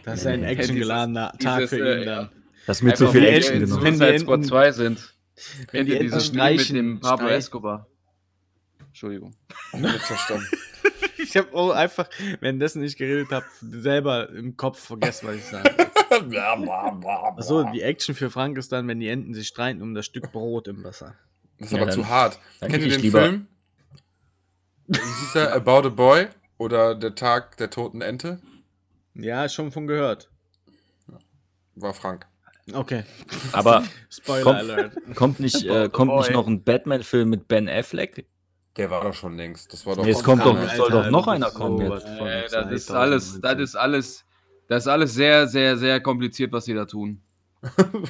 [0.04, 2.28] Das ist ein actiongeladener Tag Dieses, für äh, ihn dann.
[2.66, 3.84] Das ist mir zu Einfach viel Action so- genommen.
[3.84, 5.14] Wenn die Suicide Squad Enten- 2 sind.
[5.72, 7.28] Wenn die dieses Spiel mit dem Pablo.
[7.28, 7.86] Escobar?
[8.86, 9.34] Entschuldigung.
[9.98, 10.46] Verstanden.
[11.18, 12.08] Ich habe auch einfach,
[12.40, 15.74] währenddessen ich geredet habe, selber im Kopf vergessen, was ich sage.
[17.36, 20.30] Achso, die Action für Frank ist dann, wenn die Enten sich streiten um das Stück
[20.32, 21.16] Brot im Wasser.
[21.58, 22.38] Das ist Ja, aber dann- zu hart.
[22.60, 23.46] Kennt ihr ich den lieber- Film?
[24.86, 25.54] Wie hieß der?
[25.54, 26.28] About a Boy?
[26.64, 28.38] Oder Der Tag der toten Ente?
[29.14, 30.30] Ja, schon von gehört.
[31.74, 32.26] War Frank.
[32.72, 33.02] Okay,
[33.52, 34.56] Aber Spoiler Komm.
[34.56, 34.92] Alert.
[35.14, 38.24] kommt nicht, äh, the kommt nicht noch ein Batman-Film mit Ben Affleck?
[38.78, 39.70] Der war doch schon längst.
[39.74, 42.16] Das war doch Nee, es kommt doch- soll doch noch einer so kommen was jetzt.
[42.18, 42.94] von Äh, das ist 2019.
[42.96, 44.24] alles, das ist alles,
[44.68, 47.20] das ist alles sehr, sehr, sehr kompliziert, was sie da tun.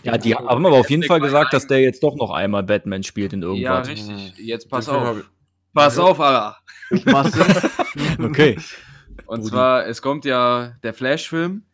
[0.04, 3.02] Ja, die haben aber auf jeden Fall gesagt, dass der jetzt doch noch einmal Batman
[3.02, 3.88] spielt in Ja, irgendwas.
[3.88, 4.34] richtig.
[4.38, 5.28] Jetzt pass auf.
[5.74, 6.56] Pass auf, Alter.
[8.22, 8.56] okay.
[9.26, 9.50] Und Rudi.
[9.50, 11.64] zwar, es kommt ja der Flash-Film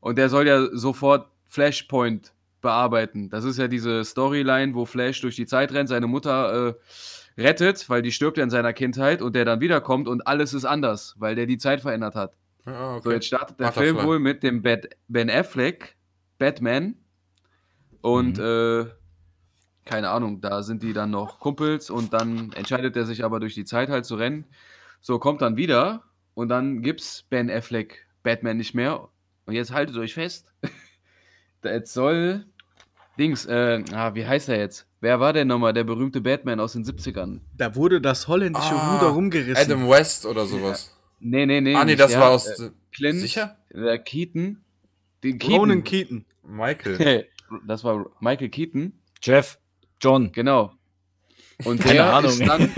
[0.00, 3.30] und der soll ja sofort Flashpoint bearbeiten.
[3.30, 6.74] Das ist ja diese Storyline, wo Flash durch die Zeit rennt, seine Mutter äh,
[7.40, 10.64] rettet, weil die stirbt ja in seiner Kindheit und der dann wiederkommt und alles ist
[10.64, 12.36] anders, weil der die Zeit verändert hat.
[12.66, 13.02] Ja, okay.
[13.04, 13.92] So, jetzt startet der Butterfly.
[13.92, 15.96] Film wohl mit dem Bat Ben Affleck,
[16.38, 16.96] Batman.
[18.00, 18.86] Und äh,
[19.84, 23.54] keine Ahnung, da sind die dann noch Kumpels und dann entscheidet er sich aber durch
[23.54, 24.46] die Zeit halt zu rennen.
[25.00, 26.02] So, kommt dann wieder
[26.34, 29.08] und dann gibt's Ben Affleck Batman nicht mehr.
[29.46, 30.52] Und jetzt haltet euch fest.
[31.62, 32.44] Jetzt soll
[33.18, 34.86] Dings, äh, ah, wie heißt er jetzt?
[35.00, 37.40] Wer war denn nochmal der berühmte Batman aus den 70ern?
[37.56, 39.56] Da wurde das holländische Ah, Ruder rumgerissen.
[39.72, 40.94] Adam West oder sowas.
[41.20, 41.74] Nee, nee, nee.
[41.74, 42.46] ah, nee, nicht das der, war aus.
[42.60, 43.56] äh, Clint, sicher?
[43.72, 44.62] Der Keaton.
[45.22, 46.26] Den Ronan Keaton.
[46.42, 46.98] Michael.
[46.98, 47.26] Hey,
[47.66, 49.58] das war Michael Keaton, Jeff,
[50.00, 50.32] John.
[50.32, 50.72] genau.
[51.64, 52.30] Und Keine der Ahnung.
[52.30, 52.70] ist dann.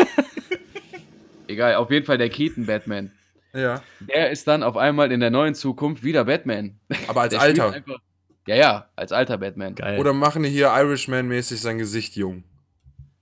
[1.48, 3.10] egal, auf jeden Fall der Keaton Batman.
[3.54, 3.82] ja.
[4.00, 6.78] Der ist dann auf einmal in der neuen Zukunft wieder Batman.
[7.08, 7.72] Aber als Der Alter.
[7.72, 7.98] einfach-
[8.46, 9.74] Ja, ja, als alter Batman.
[9.74, 9.98] Geil.
[9.98, 12.44] Oder machen die hier Irishman-mäßig sein Gesicht jung?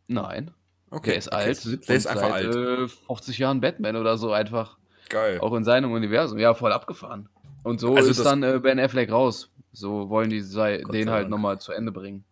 [0.07, 0.51] Nein,
[0.91, 1.11] Okay.
[1.11, 1.37] der ist okay.
[1.37, 1.89] alt.
[1.89, 2.55] Der ist einfach seit, alt.
[2.55, 4.77] Äh, 50 Jahren Batman oder so einfach.
[5.09, 5.39] Geil.
[5.41, 6.39] Auch in seinem Universum.
[6.39, 7.29] Ja, voll abgefahren.
[7.63, 9.51] Und so Also ist dann äh, Ben Affleck raus.
[9.73, 12.25] So wollen die sei, den halt nochmal zu Ende bringen.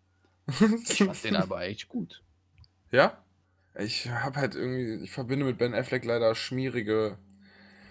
[0.46, 2.22] Ich fand den aber echt gut.
[2.90, 3.18] Ja?
[3.78, 7.16] Ich habe halt irgendwie, ich verbinde mit Ben Affleck leider schmierige.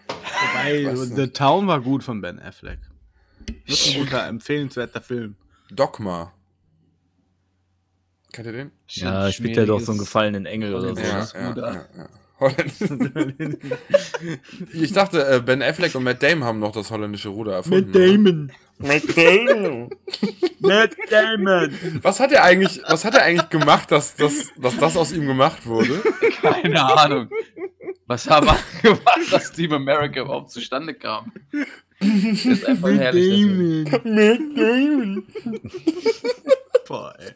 [0.07, 1.27] Wobei, The.
[1.29, 2.79] Town war gut von Ben Affleck.
[3.67, 5.35] Das ist ein guter, empfehlenswerter Film.
[5.71, 6.33] Dogma.
[8.31, 8.71] Kennt ihr den?
[8.87, 11.01] ja, spielt er doch so einen gefallenen Engel oder so.
[11.01, 11.07] Ja.
[11.07, 12.09] Ja, ist ja, ja, ja.
[14.73, 17.89] Ich dachte, äh, Ben Affleck und Matt Damon haben noch das holländische Ruder erfunden.
[17.89, 17.99] oder?
[17.99, 18.51] Damon.
[18.79, 19.89] Matt Damon.
[20.59, 21.71] Matt Damon.
[22.01, 25.27] Was hat er eigentlich, was hat er eigentlich gemacht, dass, dass, dass das aus ihm
[25.27, 26.01] gemacht wurde?
[26.41, 27.29] Keine Ahnung.
[28.07, 28.57] Was haben wir
[28.95, 31.31] gemacht, dass Team America überhaupt zustande kam?
[31.99, 33.85] Ist einfach herrlich.
[33.85, 34.15] der Film.
[34.15, 35.23] Matt Damon.
[36.87, 37.31] Boah, ey.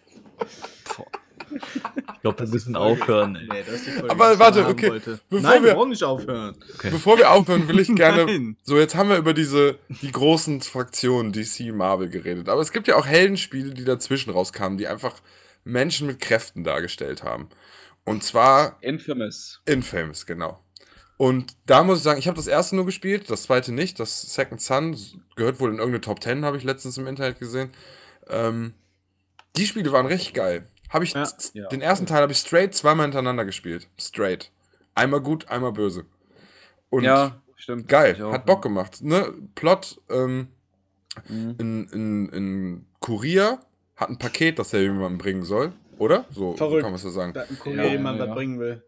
[1.53, 3.35] Ich glaube, wir müssen aufhören.
[3.35, 3.47] Ey.
[3.63, 5.19] Nee, Aber warte, okay, wollte.
[5.29, 6.55] bevor Nein, wir- wir brauchen nicht aufhören.
[6.75, 6.89] Okay.
[6.91, 8.55] Bevor wir aufhören, will ich gerne.
[8.63, 12.49] So, jetzt haben wir über diese die großen Fraktionen DC Marvel geredet.
[12.49, 15.13] Aber es gibt ja auch Heldenspiele, die dazwischen rauskamen, die einfach
[15.63, 17.49] Menschen mit Kräften dargestellt haben.
[18.03, 19.61] Und zwar Infamous.
[19.65, 20.59] Infamous, genau.
[21.17, 23.99] Und da muss ich sagen, ich habe das erste nur gespielt, das zweite nicht.
[24.01, 24.97] Das Second Son
[25.37, 27.71] gehört wohl in irgendeine Top 10, habe ich letztens im Internet gesehen.
[28.27, 28.73] Ähm,
[29.55, 30.67] die Spiele waren richtig geil.
[30.95, 31.27] Habe ich Ja.
[31.53, 31.67] Ja.
[31.67, 33.87] den ersten Teil habe ich straight zweimal hintereinander gespielt.
[33.99, 34.49] Straight.
[34.95, 36.05] Einmal gut, einmal böse.
[36.89, 37.89] Und ja, stimmt.
[37.89, 38.45] geil, auch, hat ja.
[38.45, 39.01] Bock gemacht.
[39.03, 39.33] Ne?
[39.55, 40.47] Plot, ähm,
[41.29, 41.55] Mhm.
[41.59, 43.59] ein, ein, ein Kurier
[43.97, 46.25] hat ein Paket, das er jemandem bringen soll, oder?
[46.31, 46.81] So Verrückt.
[46.83, 47.31] kann man es so sagen.
[47.33, 48.33] Da ein Kurier Ja, jemand ja, was ja.
[48.35, 48.83] bringen will.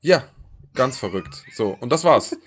[0.00, 0.24] Ja,
[0.74, 1.44] ganz verrückt.
[1.52, 2.36] So, und das war's.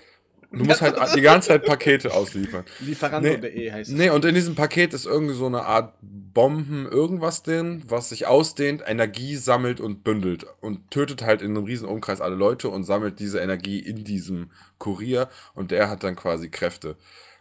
[0.56, 2.64] Du musst halt die ganze Zeit Pakete ausliefern.
[2.80, 3.96] Lieferando.de heißt es.
[3.96, 8.26] Nee, und in diesem Paket ist irgendwie so eine Art Bomben, irgendwas drin, was sich
[8.26, 12.84] ausdehnt, Energie sammelt und bündelt und tötet halt in einem riesen Umkreis alle Leute und
[12.84, 16.96] sammelt diese Energie in diesem Kurier und der hat dann quasi Kräfte,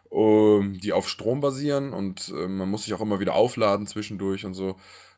[0.09, 4.45] um, die auf Strom basieren und äh, man muss sich auch immer wieder aufladen zwischendurch
[4.45, 4.78] und so.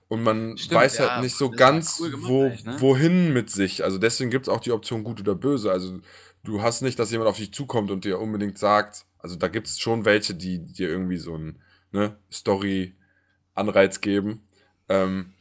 [0.09, 2.75] Und man Stimmt, weiß ja, halt nicht so ist halt ganz, cool gemacht wo, ne?
[2.79, 3.83] wohin mit sich.
[3.83, 5.69] Also deswegen gibt es auch die Option gut oder böse.
[5.69, 5.99] Also
[6.47, 9.67] du hast nicht, dass jemand auf dich zukommt und dir unbedingt sagt, also da gibt
[9.67, 14.47] es schon welche, die dir irgendwie so ein ne, Story-Anreiz geben.
[14.87, 15.33] Ähm,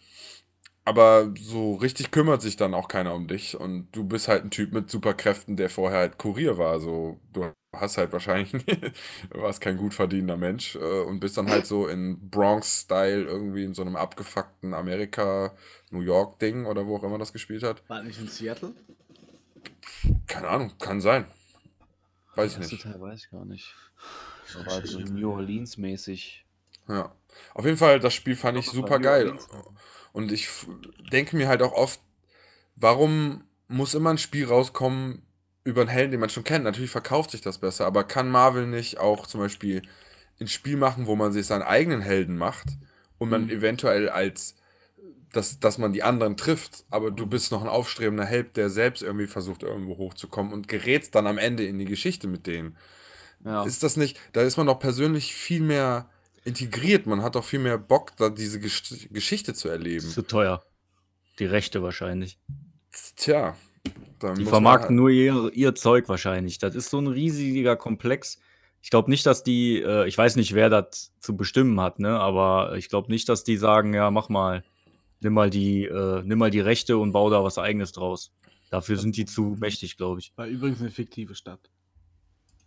[0.84, 4.50] aber so richtig kümmert sich dann auch keiner um dich und du bist halt ein
[4.50, 6.80] Typ mit Superkräften, der vorher halt Kurier war.
[6.80, 8.52] So, du hast halt wahrscheinlich,
[9.30, 13.74] warst kein gut verdienender Mensch äh, und bist dann halt so in Bronx-Style irgendwie in
[13.74, 17.82] so einem abgefuckten Amerika-New York-Ding oder wo auch immer das gespielt hat.
[17.88, 18.74] War nicht in Seattle?
[20.26, 21.26] Keine Ahnung, kann sein.
[22.34, 22.82] Weiß ich Das nicht.
[22.82, 23.74] Teil weiß ich gar nicht.
[24.54, 26.44] War halt so New Orleans mäßig.
[26.88, 27.14] Ja.
[27.54, 29.38] Auf jeden Fall, das Spiel fand ich super geil.
[30.12, 30.48] Und ich
[31.12, 32.00] denke mir halt auch oft,
[32.76, 35.22] warum muss immer ein Spiel rauskommen
[35.64, 36.64] über einen Helden, den man schon kennt?
[36.64, 39.82] Natürlich verkauft sich das besser, aber kann Marvel nicht auch zum Beispiel
[40.40, 42.68] ein Spiel machen, wo man sich seinen eigenen Helden macht
[43.18, 43.50] und man Mhm.
[43.50, 44.56] eventuell als,
[45.32, 49.02] dass, dass man die anderen trifft, aber du bist noch ein aufstrebender Held, der selbst
[49.02, 52.76] irgendwie versucht, irgendwo hochzukommen und gerätst dann am Ende in die Geschichte mit denen.
[53.44, 53.64] Ja.
[53.64, 56.08] Ist das nicht, da ist man doch persönlich viel mehr
[56.44, 60.08] integriert, man hat doch viel mehr Bock, da diese Gesch Geschichte zu erleben.
[60.08, 60.64] Zu teuer.
[61.38, 62.38] Die Rechte wahrscheinlich.
[63.16, 63.56] Tja,
[64.38, 66.58] Die vermarkten man, nur ihr, ihr Zeug wahrscheinlich.
[66.58, 68.38] Das ist so ein riesiger Komplex.
[68.80, 72.18] Ich glaube nicht, dass die, äh, ich weiß nicht, wer das zu bestimmen hat, ne?
[72.18, 74.64] Aber ich glaube nicht, dass die sagen, ja, mach mal,
[75.20, 78.32] nimm mal die, äh, nimm mal die Rechte und bau da was eigenes draus.
[78.70, 80.32] Dafür sind die zu mächtig, glaube ich.
[80.36, 81.70] War übrigens eine fiktive Stadt.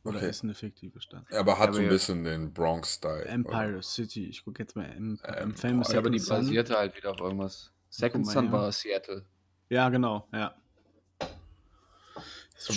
[0.06, 0.30] Oder Okay.
[0.30, 1.26] ist eine fiktive Stadt.
[1.34, 1.90] aber hat Aber so ein ja.
[1.92, 3.26] bisschen den Bronx-Style.
[3.26, 4.26] Empire City.
[4.30, 7.72] Ich gucke jetzt mal M Ähm, Famous Ja, aber die basierte halt wieder auf irgendwas.
[7.90, 8.52] Second mal Son her.
[8.54, 9.26] war Seattle.
[9.70, 10.56] Ja, genau, ja.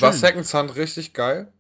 [0.01, 0.13] War.
[0.13, 1.53] Second Son richtig geil?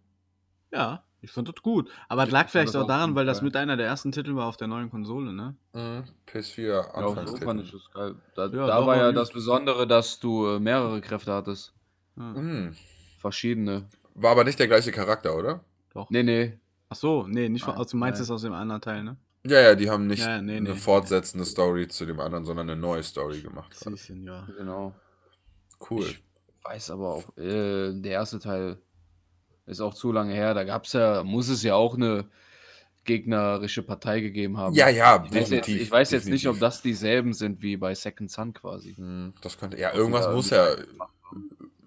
[0.72, 1.88] Ja, ich fand das gut.
[2.08, 3.44] Aber es lag vielleicht auch daran, weil das ja.
[3.44, 5.54] mit einer der ersten Titel war auf der neuen Konsole, ne?
[5.72, 6.04] Mhm.
[6.26, 7.44] PS4 Ja, auch so Anfangstitel.
[7.44, 8.14] fand ich das geil.
[8.34, 11.72] Da, Ja, da war ja das Besondere, dass du äh, mehrere Kräfte hattest.
[12.16, 12.76] Ja, Mhm.
[13.18, 13.86] Verschiedene.
[14.14, 15.64] War aber nicht der gleiche Charakter, oder?
[15.94, 16.10] doch.
[16.10, 16.58] Nee, nee.
[16.88, 19.16] Ach so, nee, nicht von, also du meinst es aus dem anderen Teil, ne?
[19.46, 20.74] Ja, ja, die haben nicht Ja, nee, eine nee.
[20.76, 23.72] fortsetzende Story zu dem anderen, sondern eine neue Story gemacht.
[23.74, 24.46] Sie sind ja.
[24.58, 24.94] Genau.
[25.90, 26.04] Cool.
[26.06, 26.22] Ich
[26.64, 28.78] weiß aber auch, äh, der erste Teil
[29.72, 30.54] ist auch zu lange her.
[30.54, 32.26] Da gab es ja, muss es ja auch eine
[33.04, 34.74] gegnerische Partei gegeben haben.
[34.74, 35.82] Ja, ja, Ich weiß, jetzt, definitiv.
[35.82, 36.60] ich weiß jetzt nicht, ob definitiv.
[36.60, 38.94] das dieselben sind wie bei Second Son quasi.
[38.94, 40.68] Hm, Das könnte, ja, irgendwas muss ja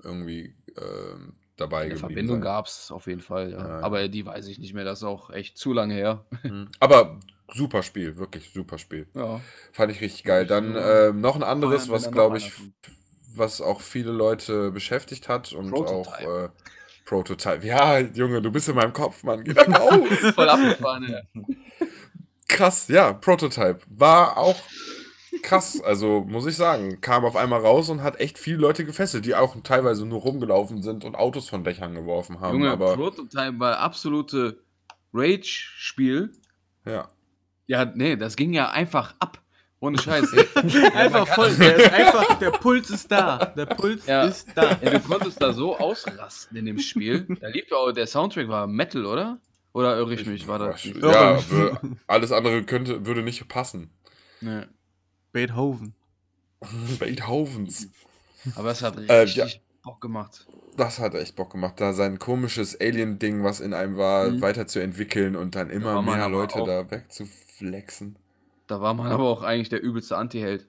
[0.03, 3.57] irgendwie ähm, dabei Eine Verbindung gab es auf jeden Fall, ja.
[3.59, 3.79] Ja, ja.
[3.79, 6.25] Aber die weiß ich nicht mehr, das ist auch echt zu lange her.
[6.41, 6.67] Hm.
[6.79, 7.17] Aber
[7.53, 9.07] super Spiel, wirklich super Spiel.
[9.13, 9.39] Ja.
[9.71, 10.45] Fand ich richtig geil.
[10.45, 12.51] Dann ähm, noch ein anderes, was glaube ich,
[13.33, 16.51] was auch viele Leute beschäftigt hat und auch Prototype.
[16.55, 17.65] äh, Prototype.
[17.65, 19.43] Ja, Junge, du bist in meinem Kopf, Mann.
[19.43, 20.07] Geh da raus.
[20.35, 21.45] Voll abgefahren, ja.
[22.47, 23.79] krass, ja, Prototype.
[23.87, 24.59] War auch
[25.43, 26.99] krass, also muss ich sagen.
[27.01, 30.81] Kam auf einmal raus und hat echt viele Leute gefesselt, die auch teilweise nur rumgelaufen
[30.81, 32.57] sind und Autos von Dächern geworfen haben.
[32.57, 34.59] Junge, aber Prototype war absolute
[35.13, 36.31] Rage-Spiel.
[36.85, 37.07] ja.
[37.67, 39.41] Ja, nee, das ging ja einfach ab.
[39.85, 40.33] Ohne Scheiß.
[40.95, 41.53] Einfach voll.
[41.55, 43.45] Der, ist einfach, der Puls ist da.
[43.55, 44.23] Der Puls Ja.
[44.23, 44.77] ist da.
[44.81, 47.25] Ja, du konntest da so ausrasten in dem Spiel.
[47.39, 49.39] Da lief ja auch, der Soundtrack war Metal, oder?
[49.73, 50.47] Oder irre ich mich?
[50.47, 50.83] War das?
[50.85, 51.39] Ja,
[52.07, 53.89] alles andere könnte, würde nicht passen.
[54.41, 54.61] Nee.
[55.33, 55.93] Beethoven.
[56.99, 57.89] Beethovens.
[58.55, 59.59] Aber es hat Äh, richtig ja.
[59.83, 60.47] Bock gemacht.
[60.77, 64.41] Das hat echt Bock gemacht, da sein komisches Alien-Ding, was in einem war, Mhm.
[64.41, 68.17] weiterzuentwickeln und dann immer man mehr Leute da wegzuflexen.
[68.67, 70.67] Da war man aber auch eigentlich der übelste Anti-Held.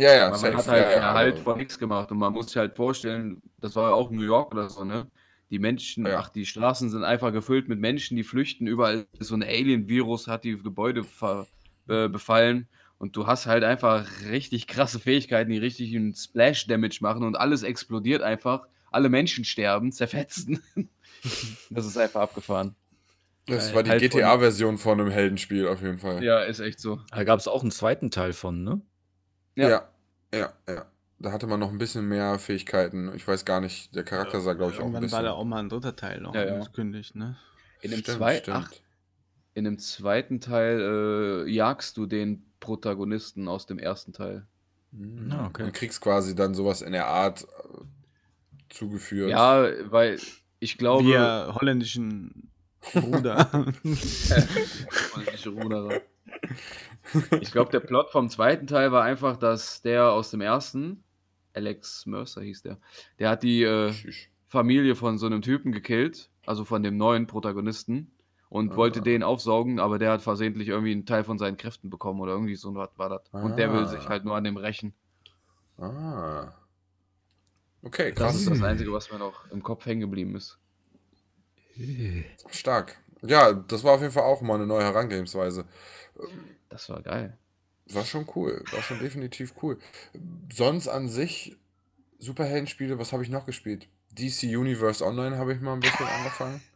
[0.00, 2.32] Ja, ja, man safe, hat halt ja, ja, halt aber- von nichts gemacht und man
[2.32, 5.08] muss sich halt vorstellen, das war ja auch New York oder so, ne?
[5.50, 6.18] Die Menschen, Ja.
[6.20, 8.66] ach, die Straßen sind einfach gefüllt mit Menschen, die flüchten.
[8.66, 11.04] Überall ist so ein Alien-Virus hat die Gebäude
[11.88, 12.68] äh, befallen.
[12.98, 17.62] Und du hast halt einfach richtig krasse Fähigkeiten, die richtig einen Splash-Damage machen und alles
[17.62, 18.66] explodiert einfach.
[18.90, 20.60] Alle Menschen sterben, zerfetzen.
[21.70, 22.74] das ist einfach abgefahren.
[23.48, 23.74] Das Geil.
[23.76, 26.22] war die Halt GTA-Version von einem Heldenspiel auf jeden Fall.
[26.22, 27.00] Ja, ist echt so.
[27.10, 28.80] Da gab es auch einen zweiten Teil von, ne?
[29.54, 29.68] Ja.
[29.68, 29.88] ja,
[30.34, 30.52] ja.
[30.68, 30.86] ja.
[31.20, 33.12] Da hatte man noch ein bisschen mehr Fähigkeiten.
[33.16, 35.10] Ich weiß gar nicht, der Charakter sah, glaube ich, auch ein bisschen.
[35.12, 36.54] war da auch mal ein dritter Teil noch Ja, ja.
[36.54, 37.36] angekündigt, ne?
[37.80, 38.56] In dem, Stimmt, zwei, stimmt.
[38.56, 38.72] ach,
[39.54, 44.46] in dem zweiten Teil äh, jagst du den Protagonisten aus dem ersten Teil.
[44.92, 45.32] Mhm.
[45.32, 45.64] Ah, okay.
[45.64, 47.84] Und kriegst quasi dann sowas in der Art äh,
[48.68, 49.30] zugeführt.
[49.30, 50.18] Ja, weil
[50.60, 51.04] ich glaube.
[51.04, 52.50] Wir holländischen
[52.92, 53.66] Bruder.
[55.46, 56.00] Ruderer.
[57.40, 61.02] Ich glaube, der Plot vom zweiten Teil war einfach, dass der aus dem ersten,
[61.54, 62.78] Alex Mercer hieß der,
[63.18, 63.92] der hat die äh.
[64.50, 68.10] Familie von so einem Typen gekillt, also von dem neuen Protagonisten,
[68.48, 68.76] und Ah.
[68.76, 72.32] wollte den aufsaugen, aber der hat versehentlich irgendwie einen Teil von seinen Kräften bekommen oder
[72.32, 73.22] irgendwie so was war das.
[73.32, 73.86] Und der will Ah.
[73.86, 74.94] sich halt nur an dem rächen.
[75.76, 76.52] Ah.
[77.82, 78.36] Okay, Das krass.
[78.36, 80.58] ist das Einzige, was mir noch im Kopf hängen geblieben ist.
[82.50, 82.98] Stark.
[83.22, 85.64] Ja, das war auf jeden Fall auch mal eine neue Herangehensweise.
[86.68, 87.36] Das war geil.
[87.90, 88.62] War schon cool.
[88.70, 89.78] War schon definitiv cool.
[90.52, 91.56] Sonst an sich,
[92.18, 93.88] Superheldenspiele, was habe ich noch gespielt?
[94.12, 96.60] DC Universe Online habe ich mal ein bisschen angefangen.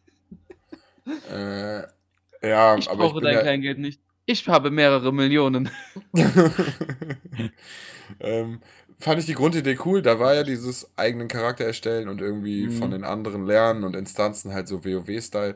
[1.29, 1.81] Äh,
[2.41, 3.99] ja, Ich aber ich brauche bin dein ja, Kleingeld nicht.
[4.25, 5.69] Ich habe mehrere Millionen.
[8.21, 8.61] ähm,
[9.03, 10.01] fand ich die Grundidee cool.
[10.01, 12.71] Da war ja dieses eigenen Charakter erstellen und irgendwie Mhm.
[12.71, 15.55] von den anderen lernen und Instanzen halt so WoW-Style.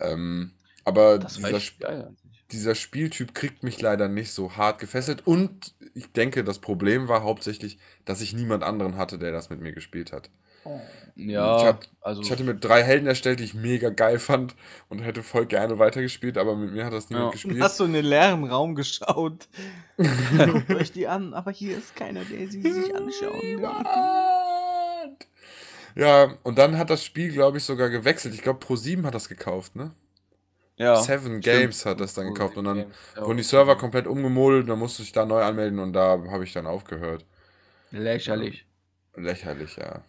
[0.00, 0.52] Ähm,
[0.84, 2.14] aber dieser, echt geil.
[2.52, 5.26] dieser Spieltyp kriegt mich leider nicht so hart gefesselt.
[5.26, 9.60] Und ich denke, das Problem war hauptsächlich, dass ich niemand anderen hatte, der das mit
[9.60, 10.30] mir gespielt hat.
[11.16, 14.54] Ja, Ich hab- also Ich hatte mit drei Helden erstellt, die ich mega geil fand
[14.88, 17.32] und hätte voll gerne weitergespielt, aber mit mir hat das niemand Ja.
[17.32, 17.62] gespielt.
[17.62, 19.46] Hast du in den leeren Raum geschaut?
[19.96, 23.68] Guckt euch die an, aber hier ist keiner, der sie sich anschauen will.
[25.96, 28.34] Ja, und dann hat das Spiel, glaube ich, sogar gewechselt.
[28.34, 29.92] Ich glaube, Pro7 hat das gekauft, ne?
[30.76, 31.44] ja, Seven stimmt.
[31.44, 32.56] Games hat das dann gekauft.
[32.56, 33.24] Und dann Games, ja.
[33.24, 36.52] wurden die Server komplett umgemodelt, dann musste ich da neu anmelden und da habe ich
[36.52, 37.24] dann aufgehört.
[37.92, 38.66] Lächerlich.
[39.14, 40.02] Lächerlich, ja.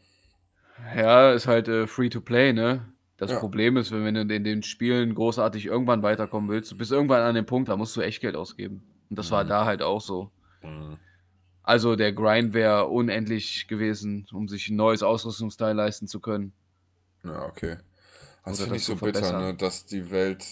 [0.95, 2.91] Ja, ist halt äh, free to play, ne?
[3.17, 3.39] Das Ja.
[3.39, 7.36] Problem ist, wenn, du in den Spielen großartig irgendwann weiterkommen willst, du bist irgendwann an
[7.36, 8.84] dem Punkt, da musst du echt Geld ausgeben.
[9.09, 9.49] Und das war Mhm.
[9.49, 10.32] da halt auch so.
[10.61, 10.97] Mhm.
[11.63, 16.53] Also der Grind wäre unendlich gewesen, um sich ein neues Ausrüstungsteil leisten zu können.
[17.23, 17.78] Ja, okay.
[18.45, 19.53] Das Oder finde ich das so zu bitter, ne?
[19.55, 20.45] dass die Welt,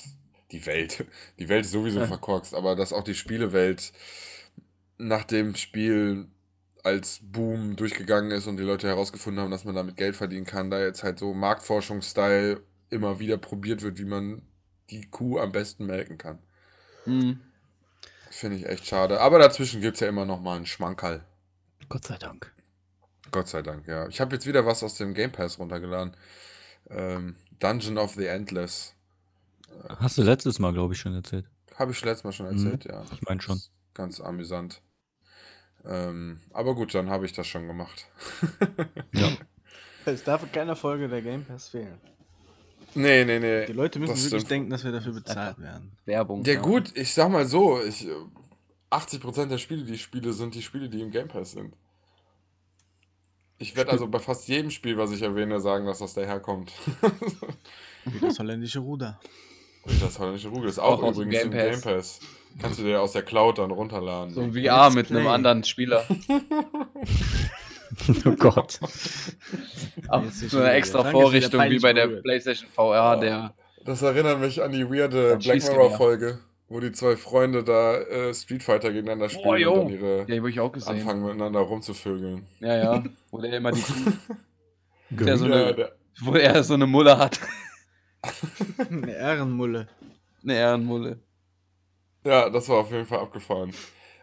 [0.51, 1.05] die Welt,
[1.38, 3.93] die Welt ist sowieso verkorkst, aber dass auch die Spielewelt
[4.97, 6.28] nach dem Spiel
[6.84, 10.69] als Boom durchgegangen ist und die Leute herausgefunden haben, dass man damit Geld verdienen kann,
[10.69, 14.41] da jetzt halt so Marktforschungsstyle immer wieder probiert wird, wie man
[14.89, 16.39] die Kuh am besten melken kann.
[17.05, 17.39] Hm.
[18.29, 19.21] Finde ich echt schade.
[19.21, 21.23] Aber dazwischen gibt es ja immer noch mal einen Schmankerl.
[21.88, 22.53] Gott sei Dank.
[23.31, 24.07] Gott sei Dank, ja.
[24.07, 26.15] Ich habe jetzt wieder was aus dem Game Pass runtergeladen.
[26.89, 28.93] Ähm, Dungeon of the Endless.
[29.88, 31.45] Hast du letztes Mal, glaube ich, schon erzählt.
[31.75, 33.03] Habe ich letztes Mal schon erzählt, ja.
[33.11, 33.61] Ich meine schon.
[33.93, 34.81] Ganz amüsant.
[35.86, 38.07] Ähm, aber gut, dann habe ich das schon gemacht.
[39.13, 39.29] Ja.
[40.05, 41.97] Es darf in keiner Folge der Game Pass fehlen.
[42.93, 43.65] nee, nee, nee.
[43.65, 45.95] Die Leute müssen das wirklich denken, dass wir dafür bezahlt werden.
[46.05, 46.43] Werbung.
[46.43, 48.11] Ja, gut, ich sag mal so, ich, äh,
[48.91, 51.75] 80% der Spiele, die ich spiele, sind die Spiele, die im Game Pass sind.
[53.59, 56.73] Ich werde also bei fast jedem Spiel, was ich erwähne, sagen, dass das daherkommt.
[58.05, 59.19] Wie das holländische Ruder.
[59.84, 62.19] Und das holländische Rugel ist auch, Auch übrigens im Game Game Pass.
[62.62, 64.34] Kannst du dir aus der Cloud dann runterladen.
[64.34, 65.32] So ein Let's VR mit einem play.
[65.34, 66.04] anderen Spieler.
[68.26, 68.80] oh Gott.
[70.49, 72.08] So eine extra Vorrichtung wie bei der.
[72.08, 73.22] PlayStation VR, Oh.
[73.22, 73.54] der.
[73.86, 76.39] Das erinnert mich an die weirde Black Mirror-Folge,
[76.70, 80.45] wo die zwei Freunde da äh, Street Fighter gegeneinander spielen Oh, und dann ihre Ja,
[80.45, 80.93] ich auch gesehen.
[80.93, 82.45] anfangen miteinander rumzuvögeln.
[82.62, 83.04] Ja, ja.
[83.32, 83.84] Wo der immer die.
[85.10, 85.91] der so eine, der,
[86.22, 87.39] wo er so eine Mulle hat.
[88.89, 89.88] Eine Ehrenmulle.
[90.43, 91.20] Eine Ehrenmulle.
[92.24, 93.74] Ja, das war auf jeden Fall abgefahren.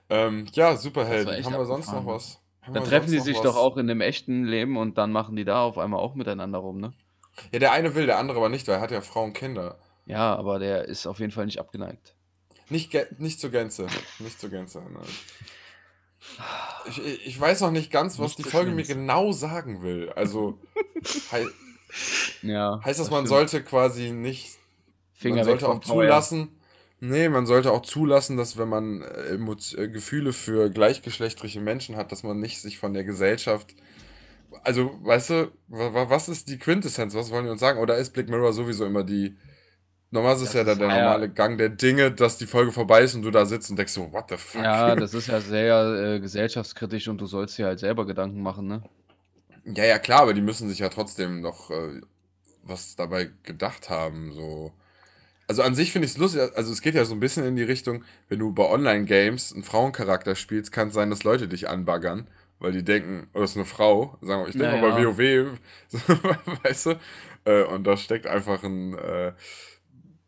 [0.09, 1.37] Ähm, ja, Superhelden.
[1.37, 2.17] Das Haben wir sonst noch abgefahren.
[2.17, 2.39] was?
[2.63, 3.43] Haben Da wir treffen noch sich was?
[3.43, 6.59] doch auch in dem echten Leben und dann machen die da auf einmal auch miteinander
[6.59, 6.93] rum, ne?
[7.53, 9.79] Ja, der eine will, der andere aber nicht, weil er hat ja Frau und Kinder.
[10.07, 12.15] Ja, aber der ist auf jeden Fall nicht abgeneigt.
[12.69, 13.87] Nicht, nicht zur Gänze.
[14.19, 15.03] Nicht zur Gänze, nein.
[16.87, 20.11] Ich, ich weiß noch nicht ganz, was Nicht die Folge mir genau sagen will.
[20.15, 20.59] Also
[21.33, 21.47] hei
[22.43, 22.81] Ja.
[22.85, 23.29] heißt das, man stimmt.
[23.29, 24.59] sollte quasi nicht
[25.13, 26.60] Finger man sollte auch zulassen.
[27.01, 32.13] Nee, man sollte auch zulassen, dass wenn man äh, äh, Gefühle für gleichgeschlechtliche Menschen hat,
[32.13, 33.75] dass man nicht sich von der Gesellschaft.
[34.65, 37.15] Also, weißt du, wa- wa- was ist die Quintessenz?
[37.15, 37.79] Was wollen die uns sagen?
[37.79, 39.37] Oder ist Black Mirror sowieso immer die.
[40.11, 41.03] Normalerweise ist Das ja dann ist- der ja, ja.
[41.05, 43.93] normale Gang der Dinge, dass die Folge vorbei ist und du da sitzt und denkst
[43.93, 44.63] so, what the fuck?
[44.63, 48.67] Ja, das ist ja sehr äh, gesellschaftskritisch und du sollst dir halt selber Gedanken machen,
[48.67, 48.83] ne?
[49.65, 52.01] Ja, ja, klar, aber die müssen sich ja trotzdem noch äh,
[52.65, 54.33] was dabei gedacht haben.
[54.33, 54.73] So.
[55.51, 57.57] Also an sich finde ich es lustig, also es geht ja so ein bisschen in
[57.57, 61.69] die Richtung, wenn du bei Online-Games einen Frauencharakter spielst, kann es sein, dass Leute dich
[61.69, 62.29] anbaggern,
[62.61, 64.17] weil die denken, oh, das ist eine Frau.
[64.23, 65.09] Sagen wir, ich denke Ja, mal bei ja.
[65.09, 65.99] WoW, so,
[66.63, 67.01] weißt du?
[67.47, 69.33] Äh, und da steckt einfach ein äh,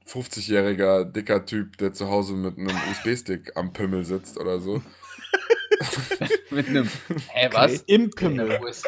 [0.08, 4.82] 50-jähriger, dicker Typ, der zu Hause mit einem USB-Stick am Pimmel sitzt oder so.
[6.50, 6.88] Mit einem.
[7.28, 7.82] Hä, was?
[7.82, 8.82] Im Mit einem US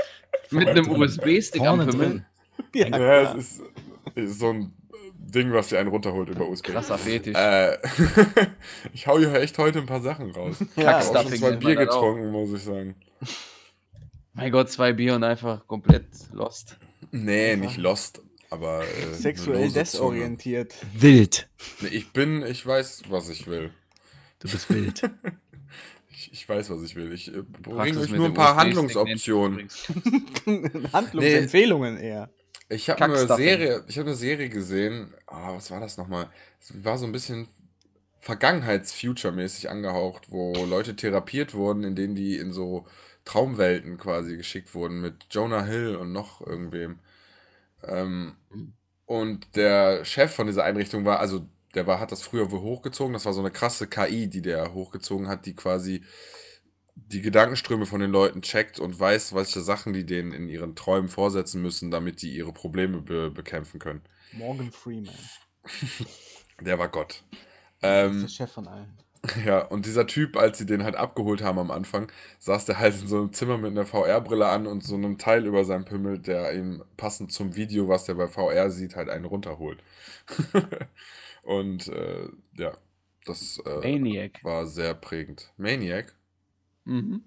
[0.50, 2.26] Mit einem USB-Stick am Pimmel.
[2.74, 3.62] Ja, Ja, es ist,
[4.16, 4.72] ist so ein
[5.30, 6.66] Ding, was dir einen runterholt über USB.
[6.66, 7.34] Krasser Fetisch.
[7.36, 7.76] Äh,
[8.92, 10.56] ich hau hier echt heute ein paar Sachen raus.
[10.76, 12.94] Ich Ja, habe auch schon zwei Bier getrunken, muss ich sagen.
[14.32, 16.76] Mein Gott, zwei Bier und einfach komplett lost.
[17.10, 18.82] Nee, nicht Lost, aber.
[18.82, 20.74] Äh, Sexuell desorientiert.
[20.92, 21.48] Wild.
[21.80, 23.70] Nee, ich bin, ich weiß, was ich will.
[24.40, 25.02] Du bist wild.
[26.16, 27.12] Ich, ich weiß, was ich will.
[27.12, 29.68] Ich äh, bringe euch nur ein paar Handlungsoptionen.
[30.92, 32.30] Handlungsempfehlungen eher.
[32.68, 33.26] Ich habe eine.
[33.26, 35.14] Serie, ich habe eine Serie gesehen.
[35.26, 36.30] Ah, was war das nochmal?
[36.60, 37.48] Es war so ein bisschen
[38.20, 42.86] Vergangenheits-Future-mäßig angehaucht, wo Leute therapiert wurden, in denen die in so
[43.24, 47.00] Traumwelten quasi geschickt wurden mit Jonah Hill und noch irgendwem.
[47.82, 48.36] Ähm,
[49.06, 53.12] und der Chef von dieser Einrichtung war, also der war, hat das früher wohl hochgezogen.
[53.12, 56.02] Das war so eine krasse KI, die der hochgezogen hat, die quasi
[56.96, 61.08] die Gedankenströme von den Leuten checkt und weiß, welche Sachen die denen in ihren Träumen
[61.08, 64.02] vorsetzen müssen, damit die ihre Probleme be bekämpfen können.
[64.32, 65.14] Morgan Freeman.
[66.60, 67.24] Der war Gott.
[67.82, 68.96] Ähm, der Chef von allen.
[69.44, 73.00] ja, und dieser Typ, als sie den halt abgeholt haben am Anfang, saß der halt
[73.00, 76.18] in so einem Zimmer mit einer VR-Brille an und so einem Teil über seinem Pimmel,
[76.18, 79.82] der ihm passend zum Video, was der bei VR sieht, halt einen runterholt.
[81.42, 82.28] und äh,
[82.58, 82.76] ja,
[83.24, 85.52] das äh, war sehr prägend.
[85.56, 86.14] Maniac,
[86.84, 87.22] Mhm.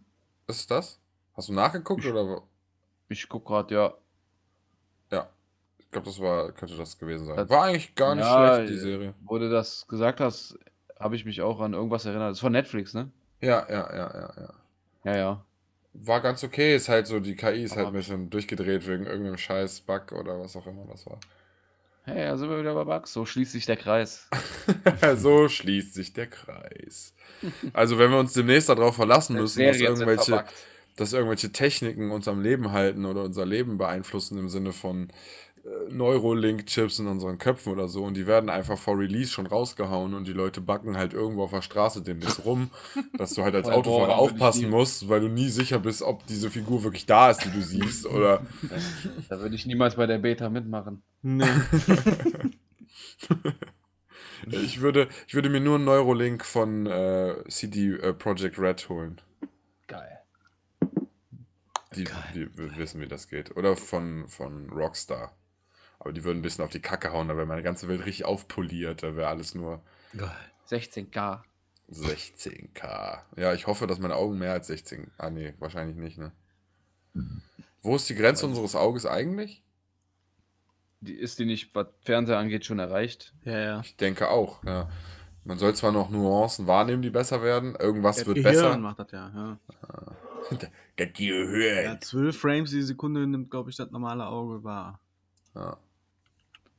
[0.48, 1.00] ist es das?
[1.36, 2.42] Hast du nachgeguckt oder?
[3.10, 3.94] Ich guck grad, ja.
[5.12, 5.30] Ja,
[5.78, 7.38] ich glaube, das war, könnte das gewesen sein.
[7.38, 9.14] Das- War eigentlich gar nicht Ja, schlecht, die Serie.
[9.22, 10.58] Wo du das gesagt hast,
[11.00, 12.32] habe ich mich auch an irgendwas erinnert.
[12.32, 13.10] Das ist von Netflix, ne?
[13.42, 14.54] Ja, ja, ja, ja, ja.
[15.04, 15.46] Ja, ja.
[15.94, 19.06] War ganz okay, ist halt so, die KI ist halt Aber- ein bisschen durchgedreht wegen
[19.06, 21.20] irgendeinem scheiß Bug oder was auch immer das war.
[22.08, 23.12] Hey, da sind wir wieder bei Bugs.
[23.12, 24.30] So schließt sich der Kreis.
[25.18, 27.14] so schließt sich der Kreis.
[27.74, 30.46] Also wenn wir uns demnächst darauf verlassen müssen, dass irgendwelche,
[30.96, 35.10] dass irgendwelche Techniken uns am Leben halten oder unser Leben beeinflussen im Sinne von
[35.90, 40.28] Neurolink-Chips in unseren Köpfen oder so und die werden einfach vor Release schon rausgehauen und
[40.28, 42.70] die Leute backen halt irgendwo auf der Straße demnächst rum,
[43.18, 46.84] dass du halt als Autofahrer aufpassen musst, weil du nie sicher bist, ob diese Figur
[46.84, 48.46] wirklich da ist, die du siehst oder
[49.30, 51.02] Da würde ich niemals bei der Beta mitmachen.
[51.22, 51.46] Nee.
[54.52, 59.20] ich würde, ich würde mir nur einen Neurolink von äh, CD äh, Projekt Red holen.
[59.88, 60.20] Geil.
[61.96, 62.06] Die,
[62.36, 63.56] die w- wissen, wie das geht.
[63.58, 65.36] Oder von, von Rockstar.
[66.00, 68.26] Aber die würden ein bisschen auf die Kacke hauen, da wäre meine ganze Welt richtig
[68.26, 69.04] aufpoliert.
[69.04, 69.82] Da wäre alles nur
[70.16, 70.30] Geil.
[70.70, 71.42] 16K.
[71.92, 73.20] 16K.
[73.38, 75.12] Ja, ich hoffe, dass meine Augen mehr als 16.
[75.18, 76.32] Ah, nee, wahrscheinlich nicht, ne?
[77.82, 79.64] Wo ist die Grenze unseres Auges eigentlich?
[81.00, 83.34] Die, ist die nicht, was Fernseher angeht, schon erreicht?
[83.44, 83.80] Ja, ja.
[83.82, 84.90] Ich denke auch, ja.
[85.44, 87.76] Man soll zwar noch Nuancen wahrnehmen, die besser werden.
[87.76, 88.78] Irgendwas Das wird Gehirn besser.
[88.78, 89.58] macht das ja.
[90.52, 90.58] ja.
[90.98, 91.86] Der Gehirn.
[91.86, 95.00] Ja, 12 Frames die Sekunde nimmt, glaube ich, das normale Auge wahr.
[95.56, 95.78] Ja.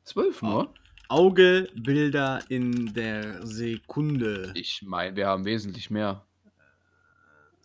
[0.09, 0.75] 12 nur?
[1.09, 4.53] Augebilder in der Sekunde.
[4.55, 6.25] Ich meine, wir haben wesentlich mehr.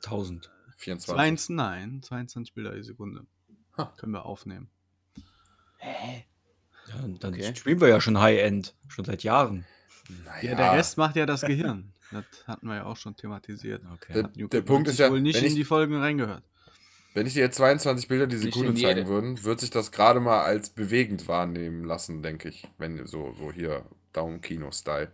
[0.04, 0.50] 1000.
[0.78, 1.06] 24.
[1.16, 3.26] 22, nein, 22 Bilder die Sekunde.
[3.78, 3.94] Ha.
[3.98, 4.70] Können wir aufnehmen.
[5.78, 6.26] Hä?
[6.88, 7.56] Ja, dann Okay.
[7.56, 8.76] spielen wir ja schon High-End.
[8.90, 9.66] Schon seit Jahren.
[10.26, 11.94] Naja, Ja, der Rest macht ja das Gehirn.
[12.12, 13.82] Das hatten wir ja auch schon thematisiert.
[13.94, 14.14] Okay.
[14.36, 16.44] Der- der Punkt ist ja, wohl nicht wenn in ich- die Folgen reingehört.
[17.14, 19.08] Wenn ich dir jetzt 22 Bilder die Sekunde zeigen jede.
[19.08, 22.68] würden, wird sich das gerade mal als bewegend wahrnehmen lassen, denke ich.
[22.78, 25.12] Wenn so, so hier Daumen-Kino-Style.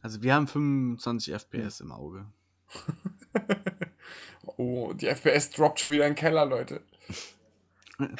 [0.00, 2.26] Also wir haben 25 FPS im Auge.
[4.56, 6.82] Oh, die FPS droppt wieder in den Keller, Leute.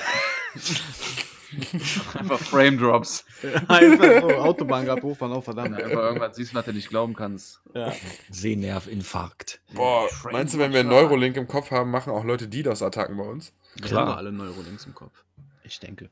[2.15, 3.25] Einfach Frame Drops.
[3.69, 5.75] Einfach so, Autobahn gerade hochfahren, oh verdammt.
[5.75, 7.61] Einfach irgendwann siehst du, was du nicht glauben kannst.
[7.75, 7.93] Ja.
[8.31, 9.61] Sehnervinfarkt.
[9.73, 13.17] Boah, Frame meinst du, wenn wir einen Neurolink im Kopf haben, machen auch Leute DDoS-Attacken
[13.17, 13.53] bei uns?
[13.77, 14.17] Wir Klar.
[14.17, 15.25] alle Neurolinks im Kopf.
[15.65, 16.11] Ich denke.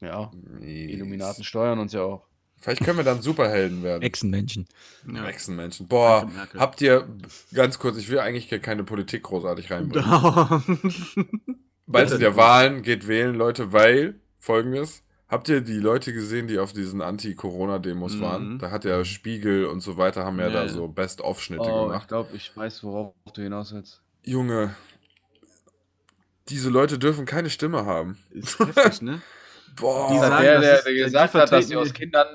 [0.00, 0.86] Ja, Nee.
[0.86, 2.26] Illuminaten steuern uns ja auch.
[2.58, 4.02] Vielleicht können wir dann Superhelden werden.
[4.02, 4.66] Echsenmenschen.
[5.12, 5.26] Ja.
[5.26, 5.86] Echsenmenschen.
[5.86, 7.06] Boah, habt ihr,
[7.52, 10.62] ganz kurz, ich will eigentlich hier keine Politik großartig reinbringen.
[11.86, 16.58] Bald sind ja Wahlen, geht wählen, Leute, weil, folgendes, habt ihr die Leute gesehen, die
[16.58, 18.20] auf diesen Anti-Corona-Demos Mhm.
[18.20, 18.58] waren?
[18.58, 20.68] Da hat ja Spiegel und so weiter, haben ja, Ja, da ja.
[20.68, 22.08] so Best-of-Schnitte Oh, ich gemacht.
[22.08, 24.00] glaube, ich weiß, worauf du hinaus willst.
[24.24, 24.74] Junge,
[26.48, 28.18] diese Leute dürfen keine Stimme haben.
[28.30, 29.20] Ist heftig, ne?
[29.76, 31.92] Boah, Die Das hat sagen, der, das der, ist- der gesagt hat, dass sie aus
[31.92, 32.26] Kindern,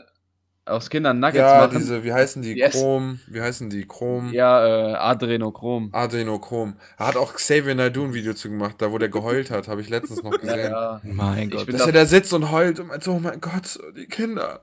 [0.70, 1.78] aus Kindern Nuggets ja, machen.
[1.78, 2.53] diese, wie heißen die?
[2.57, 2.74] Yes.
[2.74, 3.86] Chrom, wie heißen die?
[3.88, 4.32] Chrom.
[4.32, 5.89] Ja, äh, Adrenochrom.
[5.91, 6.76] Adrenochrom.
[6.97, 9.82] Da hat auch Xavier Naidoo ein Video zu gemacht, da wo der geheult hat, habe
[9.82, 10.72] ich letztens noch Ja, gesehen.
[10.72, 11.01] ja.
[11.03, 11.74] Mein Ich Gott.
[11.74, 14.61] Dass da- er da sitzt und heult und meint so, oh mein Gott, die Kinder.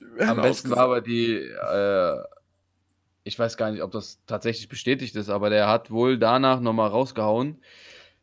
[0.00, 2.16] Die Am besten war aber die, äh,
[3.24, 6.88] ich weiß gar nicht, ob das tatsächlich bestätigt ist, aber der hat wohl danach nochmal
[6.88, 7.60] rausgehauen,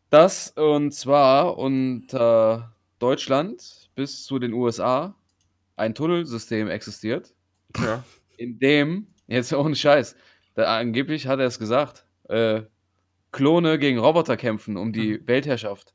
[0.09, 5.15] dass und zwar unter Deutschland bis zu den USA
[5.80, 7.34] ein Tunnelsystem existiert,
[7.82, 8.03] Ja.
[8.38, 10.15] in dem, jetzt ohne Scheiß,
[10.55, 12.61] da, angeblich hat er es gesagt, äh,
[13.32, 15.93] Klone gegen Roboter kämpfen um die Weltherrschaft.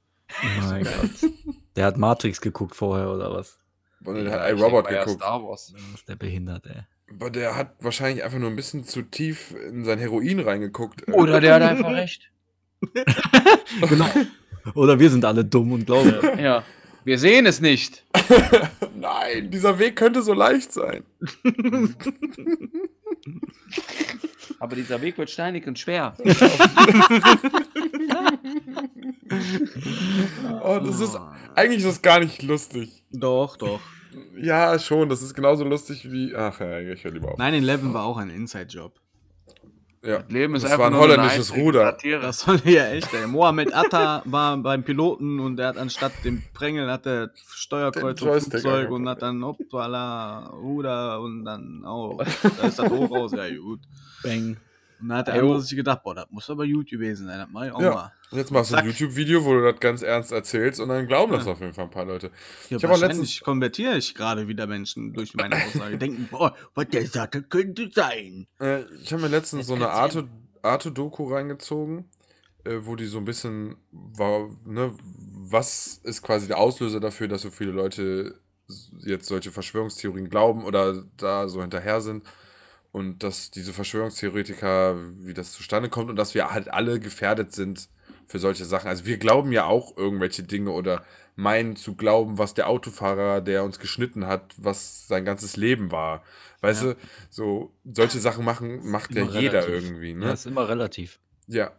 [0.68, 1.30] Mein Gott.
[1.76, 3.59] Der hat Matrix geguckt vorher oder was?
[4.05, 5.20] Und er Ja, hat iRobot ja, geguckt.
[5.22, 5.72] Star Wars.
[5.74, 6.82] Was ist der behindert, ey?
[7.11, 11.07] Aber der hat wahrscheinlich einfach nur ein bisschen zu tief in sein Heroin reingeguckt.
[11.12, 12.30] Oder der hat einfach recht.
[13.89, 14.07] Genau.
[14.74, 16.39] Oder wir sind alle dumm und glauben.
[16.39, 16.62] Ja.
[17.05, 18.05] Wir sehen es nicht.
[18.97, 21.05] Nein, dieser Weg könnte so leicht sein.
[24.59, 26.15] Aber dieser Weg wird steinig und schwer.
[30.63, 31.19] Oh, das ist,
[31.55, 33.03] eigentlich ist das gar nicht lustig.
[33.11, 33.81] Doch, doch.
[34.41, 36.35] Ja, schon, das ist genauso lustig wie.
[36.35, 37.39] Ach ja, ich höre lieber auf.
[37.39, 39.01] 9-11 war auch ein Inside-Job.
[40.05, 40.23] Ja.
[40.29, 41.85] Leben ist Das einfach war ein holländisches einzige Ruder.
[41.85, 42.21] Satire.
[42.21, 43.27] Das war ja echt, ey.
[43.27, 48.43] Mohamed Atta war beim Piloten und er hat anstatt dem Prängel hat er Steuerkreuz und
[48.43, 52.19] Flugzeug und hat dann hoppala, Ruder und dann, oh,
[52.59, 53.81] da ist das hoch raus, ja gut.
[54.23, 54.57] Bang.
[55.01, 55.15] Jo.
[55.41, 57.39] andere sich gedacht, boah, das muss aber gut gewesen sein.
[57.39, 57.91] Das mach ich auch Ja.
[57.95, 58.13] mal.
[58.31, 58.87] Und jetzt machst du ein.
[58.87, 61.53] YouTube-Video, wo du das ganz ernst erzählst und dann glauben das Ja.
[61.53, 62.31] auf jeden Fall ein paar Leute.
[62.71, 65.93] Ja, Ich wahrscheinlich letztens- konvertiere ich gerade wieder Menschen durch meine Aussage.
[65.93, 68.47] Die denken, boah, was der sagt, das könnte sein.
[68.61, 70.29] Äh, ich habe mir letztens so eine Arte-
[70.63, 72.07] Arte-Doku reingezogen,
[72.65, 74.93] äh, wo die so ein bisschen, war, ne,
[75.47, 78.41] was ist quasi der Auslöser dafür, dass so viele Leute
[79.05, 82.25] jetzt solche Verschwörungstheorien glauben oder da so hinterher sind.
[82.95, 87.89] Und dass diese Verschwörungstheoretiker, wie das zustande kommt und dass wir halt alle gefährdet sind
[88.29, 88.87] für solche Sachen.
[88.87, 93.65] Also wir glauben ja auch irgendwelche Dinge oder meinen zu glauben, was der Autofahrer, der
[93.65, 96.23] uns geschnitten hat, was sein ganzes Leben war.
[96.61, 96.93] Weißt Ja.
[96.93, 96.97] du,
[97.31, 99.75] so solche Sachen machen, macht ja Immer jeder relativ.
[99.91, 100.33] irgendwie, Ja, ne?
[100.33, 101.19] ist immer relativ.
[101.49, 101.73] Ja.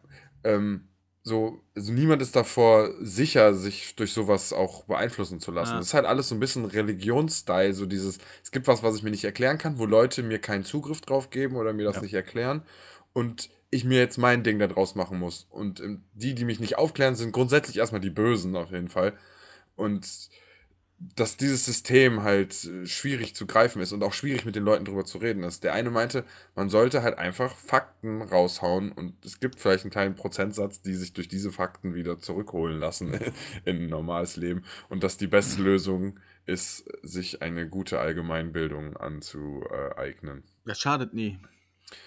[0.43, 0.89] Ähm,
[1.27, 5.71] so, also niemand ist davor sicher, sich durch sowas auch beeinflussen zu lassen.
[5.71, 5.77] Ja.
[5.79, 9.01] Das ist halt alles so ein bisschen Religionsstyle, so dieses, es gibt was, was ich
[9.01, 12.01] mir nicht erklären kann, wo Leute mir keinen Zugriff drauf geben oder mir das Ja.
[12.03, 12.61] nicht erklären
[13.13, 15.47] und ich mir jetzt mein Ding da draus machen muss.
[15.49, 19.17] Und ähm, die, die mich nicht aufklären, sind grundsätzlich erstmal die Bösen auf jeden Fall.
[19.75, 20.29] Und
[21.15, 24.85] dass dieses System halt äh, schwierig zu greifen ist und auch schwierig mit den Leuten
[24.85, 25.63] drüber zu reden ist.
[25.63, 26.23] Der eine meinte,
[26.55, 31.13] man sollte halt einfach Fakten raushauen und es gibt vielleicht einen kleinen Prozentsatz, die sich
[31.13, 33.13] durch diese Fakten wieder zurückholen lassen
[33.65, 40.43] in ein normales Leben und dass die beste Lösung ist, sich eine gute Allgemeinbildung anzueignen.
[40.65, 41.37] Das schadet nie.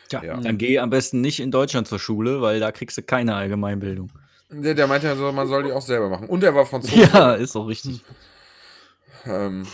[0.09, 0.37] Tja, Ja.
[0.41, 4.11] dann geh am besten nicht in Deutschland zur Schule, weil da kriegst du keine Allgemeinbildung.
[4.51, 6.29] Der, der meinte also, man soll die auch selber machen.
[6.29, 7.01] Und er war Franzose.
[7.03, 8.03] Ja, ist auch richtig.
[9.29, 9.67] Ähm,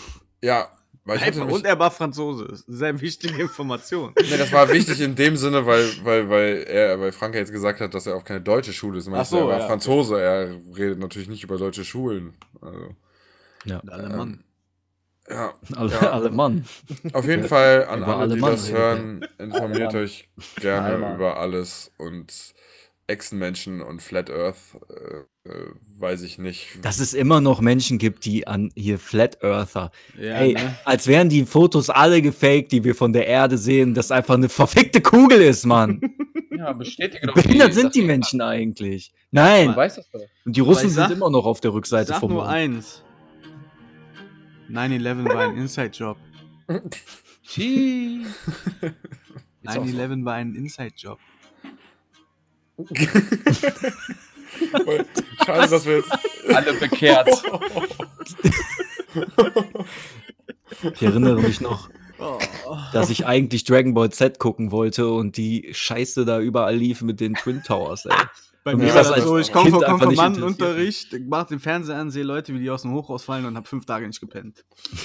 [0.43, 0.69] ja,
[1.07, 2.47] weil ich nämlich, und er war Franzose.
[2.49, 4.15] Das ist eine Sehr wichtige Information.
[4.21, 7.81] Nee, das war wichtig in dem Sinne, weil, weil, weil er, weil Frank jetzt gesagt
[7.81, 9.07] hat, dass er auf keine deutsche Schule ist.
[9.07, 9.67] Er Ach so, er war ja.
[9.67, 12.35] Franzose, er redet natürlich nicht über deutsche Schulen.
[12.61, 12.97] Also,
[13.65, 13.81] Ja.
[13.89, 14.45] Alle ähm, Mann.
[15.29, 16.11] ja, Alle, Ja.
[16.13, 16.65] alle Mann.
[17.13, 20.03] auf jeden Fall an Über alle, die Mann das hören, informiert Mann.
[20.03, 21.15] euch gerne Einmal.
[21.17, 22.55] über alles und
[23.07, 24.57] Echsenmenschen und Flat Earth,
[24.89, 25.51] äh, äh,
[25.99, 26.79] weiß ich nicht.
[26.83, 29.91] Dass es immer noch Menschen gibt, die an hier Flat Earther.
[30.19, 30.75] Ja, Ey, ne?
[30.85, 34.49] als wären die Fotos alle gefaked, die wir von der Erde sehen, das einfach eine
[34.49, 36.01] verfickte Kugel ist, Mann.
[36.57, 37.35] Ja, bestätige doch.
[37.35, 39.11] Behindert sind dass die Menschen eigentlich.
[39.11, 39.75] Du Nein.
[39.77, 40.21] weißt das doch.
[40.47, 42.55] Und die Russen sag- sind immer noch auf der Rückseite sag vom nur Mond.
[42.55, 43.03] eins.
[44.71, 46.17] 9-11 war ein Inside-Job.
[47.45, 48.23] Tschii.
[48.23, 49.93] Ist auch so.
[49.99, 51.19] 9-11 war ein Inside-Job.
[55.45, 56.13] Schade, dass wir jetzt
[56.55, 57.29] Alle bekehrt.
[60.95, 61.89] Ich erinnere mich noch,
[62.19, 62.39] Oh.
[62.93, 67.19] dass ich eigentlich Dragon Ball Z gucken wollte und die Scheiße da überall lief mit
[67.21, 68.13] den Twin Towers, ey.
[68.63, 72.23] Bei mir war das so, ich komme Kind vom Konfirmandenunterricht, mach den Fernseher an, sehe
[72.23, 74.65] Leute, wie die aus dem Hochhaus fallen und habe fünf Tage nicht gepennt.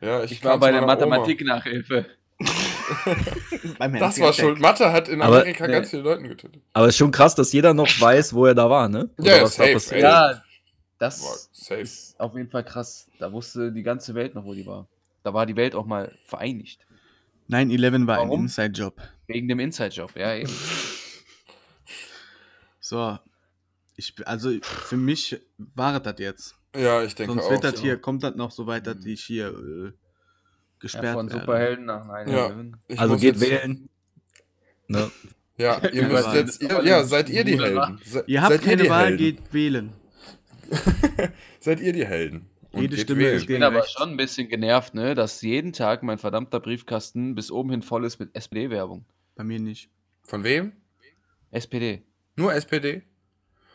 [0.00, 0.82] ja, ich, Ich war bei der.
[0.82, 2.06] Mathematik-Nachhilfe.
[3.98, 4.60] Das war schuld.
[4.60, 6.62] Mathe hat in Aber- Amerika ganz viele Leuten getötet.
[6.72, 9.10] Aber es ist schon krass, dass jeder noch weiß, wo er da war, ne?
[9.18, 10.02] Ja, was da safe, ey.
[10.02, 10.42] Ja, Boah,
[10.98, 11.80] das safe.
[11.80, 13.08] ist auf jeden Fall krass.
[13.18, 14.88] Da wusste die ganze Welt noch, wo die war.
[15.22, 16.86] Da war die Welt auch mal vereinigt.
[17.48, 18.42] 9-11 war ein Warum?
[18.42, 19.00] Inside-Job.
[19.26, 20.52] Wegen dem Inside-Job, ja eben.
[22.80, 23.18] So.
[23.96, 26.54] Ich, also für mich war das jetzt.
[26.76, 27.50] Ja, ich denke Sonst auch.
[27.52, 27.82] wird das so.
[27.82, 29.92] hier, kommt das noch so weit, dass ich hier äh,
[30.92, 31.40] ja gesperrt von werde.
[31.40, 32.72] Superhelden nach 9-11.
[32.88, 33.88] Ich Also geht wählen.
[34.88, 35.10] Ne?
[35.56, 37.98] Ja, ihr Ja, müsst jetzt, ihr, ja, seid ihr die Helden.
[38.04, 39.18] Se, Ihr habt seid keine ihr die Wahl, Helden.
[39.18, 39.92] geht wählen.
[41.60, 42.48] Seid ihr die Helden.
[42.72, 43.36] Und Jede Stimme wählen.
[43.36, 46.58] ist Ich bin gegen aber schon ein bisschen genervt, ne, dass jeden Tag mein verdammter
[46.60, 49.04] Briefkasten bis oben hin voll ist mit SPD-Werbung.
[49.36, 49.90] Bei mir nicht.
[50.22, 50.72] Von wem?
[51.50, 52.02] SPD.
[52.36, 53.02] Nur SPD?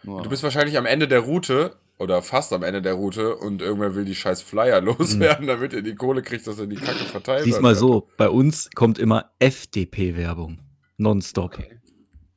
[0.03, 0.21] Nur.
[0.23, 3.93] Du bist wahrscheinlich am Ende der Route oder fast am Ende der Route und irgendwer
[3.93, 7.45] will die scheiß Flyer loswerden, damit ihr die Kohle kriegt, dass er die Kacke verteilt.
[7.45, 10.59] Diesmal so, bei uns kommt immer FDP-Werbung.
[10.97, 11.53] Nonstop.
[11.53, 11.75] okay.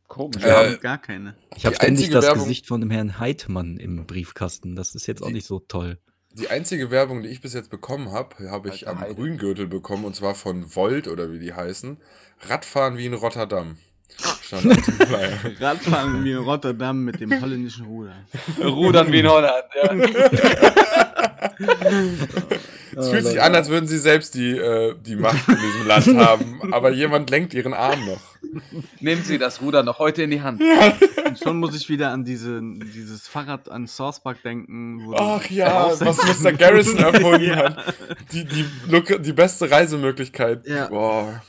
[0.09, 0.43] Komisch.
[0.43, 1.37] Wir Äh, haben gar keine.
[1.57, 4.77] Ich habe ständig das Werbung- Gesicht von dem Herrn Heidmann im Briefkasten.
[4.77, 5.99] Das ist jetzt auch Die- nicht so toll.
[6.35, 9.15] Die einzige Werbung, die ich bis jetzt bekommen habe, habe ich Alter am Heide.
[9.15, 11.99] Grüngürtel bekommen und zwar von Volt oder wie die heißen.
[12.49, 13.77] Radfahren wie in Rotterdam.
[14.61, 15.39] Flyer.
[15.61, 18.13] Radfahren wie in Rotterdam mit dem holländischen Ruder.
[18.63, 19.65] Rudern wie in Holland.
[19.83, 19.97] Ja.
[22.95, 26.29] Es fühlt sich an, als würden sie selbst die, äh, die Macht in diesem Land
[26.29, 28.21] haben, aber jemand lenkt ihren Arm noch.
[29.01, 30.61] Nehmen Sie das Ruder noch heute in die Hand.
[30.61, 32.61] Und schon muss ich wieder an diese,
[32.95, 35.11] dieses Fahrrad an Source Park denken.
[35.17, 36.53] Ach ja, was Mr.
[36.53, 37.57] Garrison erfunden Ja.
[37.57, 37.95] hat.
[38.33, 38.67] Die, die,
[39.21, 40.67] die beste Reisemöglichkeit.
[40.67, 40.89] Ja.
[40.89, 41.43] Boah.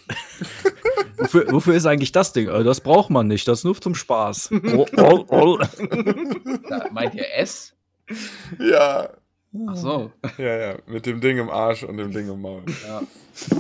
[1.23, 2.47] Wofür, wofür ist eigentlich das Ding?
[2.49, 4.51] Äh, Das braucht man nicht, das ist nur zum Spaß.
[4.75, 5.57] Oh, oh, oh.
[6.69, 7.73] Da meint ihr S?
[8.59, 9.09] Ja.
[9.67, 10.11] Ach so.
[10.37, 10.75] Ja, ja.
[10.87, 12.63] Mit dem Ding im Arsch und dem Ding im Maul.
[12.87, 13.01] Ja.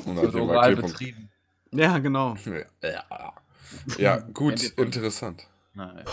[0.05, 0.91] Und oral Markierpunkt.
[0.99, 1.29] betrieben.
[1.71, 2.35] Ja, genau.
[2.81, 3.33] Ja.
[3.97, 5.47] Ja, gut, interessant.
[5.73, 6.03] Nein.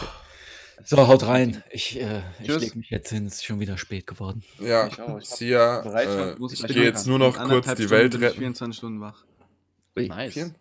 [0.84, 1.62] So, haut rein.
[1.70, 2.60] Ich, äh, ich Tschüss.
[2.62, 4.42] leg mich jetzt hin, es ist schon wieder spät geworden.
[4.58, 7.72] Ja, Ich auch, ich Sia, äh, muss ich ich gehe jetzt nur noch kurz die
[7.84, 8.38] Stunden Welt bin ich retten.
[8.38, 9.24] 24 Stunden wach.
[9.96, 10.52] Nice.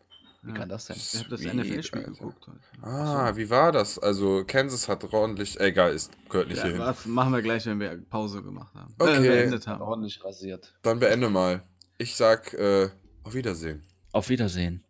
[0.42, 0.96] Wie kann das sein?
[0.98, 2.12] Ich habe das NFL-Spiel Alter.
[2.12, 2.60] geguckt heute.
[2.82, 4.00] Ah, wie war das?
[4.00, 5.60] Also, Kansas hat ordentlich.
[5.60, 6.80] Egal, ist, gehört nicht Ja, hierhin.
[6.82, 8.94] was machen wir gleich, wenn wir Pause gemacht haben.
[8.98, 9.18] Okay.
[9.18, 9.82] Äh, beendet haben.
[9.82, 10.74] Ordentlich rasiert.
[10.82, 11.62] Dann beende mal.
[11.98, 12.90] Ich sag, äh,
[13.24, 13.84] auf Wiedersehen.
[14.14, 14.84] Auf Wiedersehen.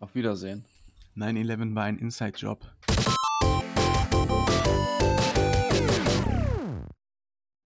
[0.00, 0.64] Auf Wiedersehen.
[1.16, 2.64] 9-11 war ein Inside-Job.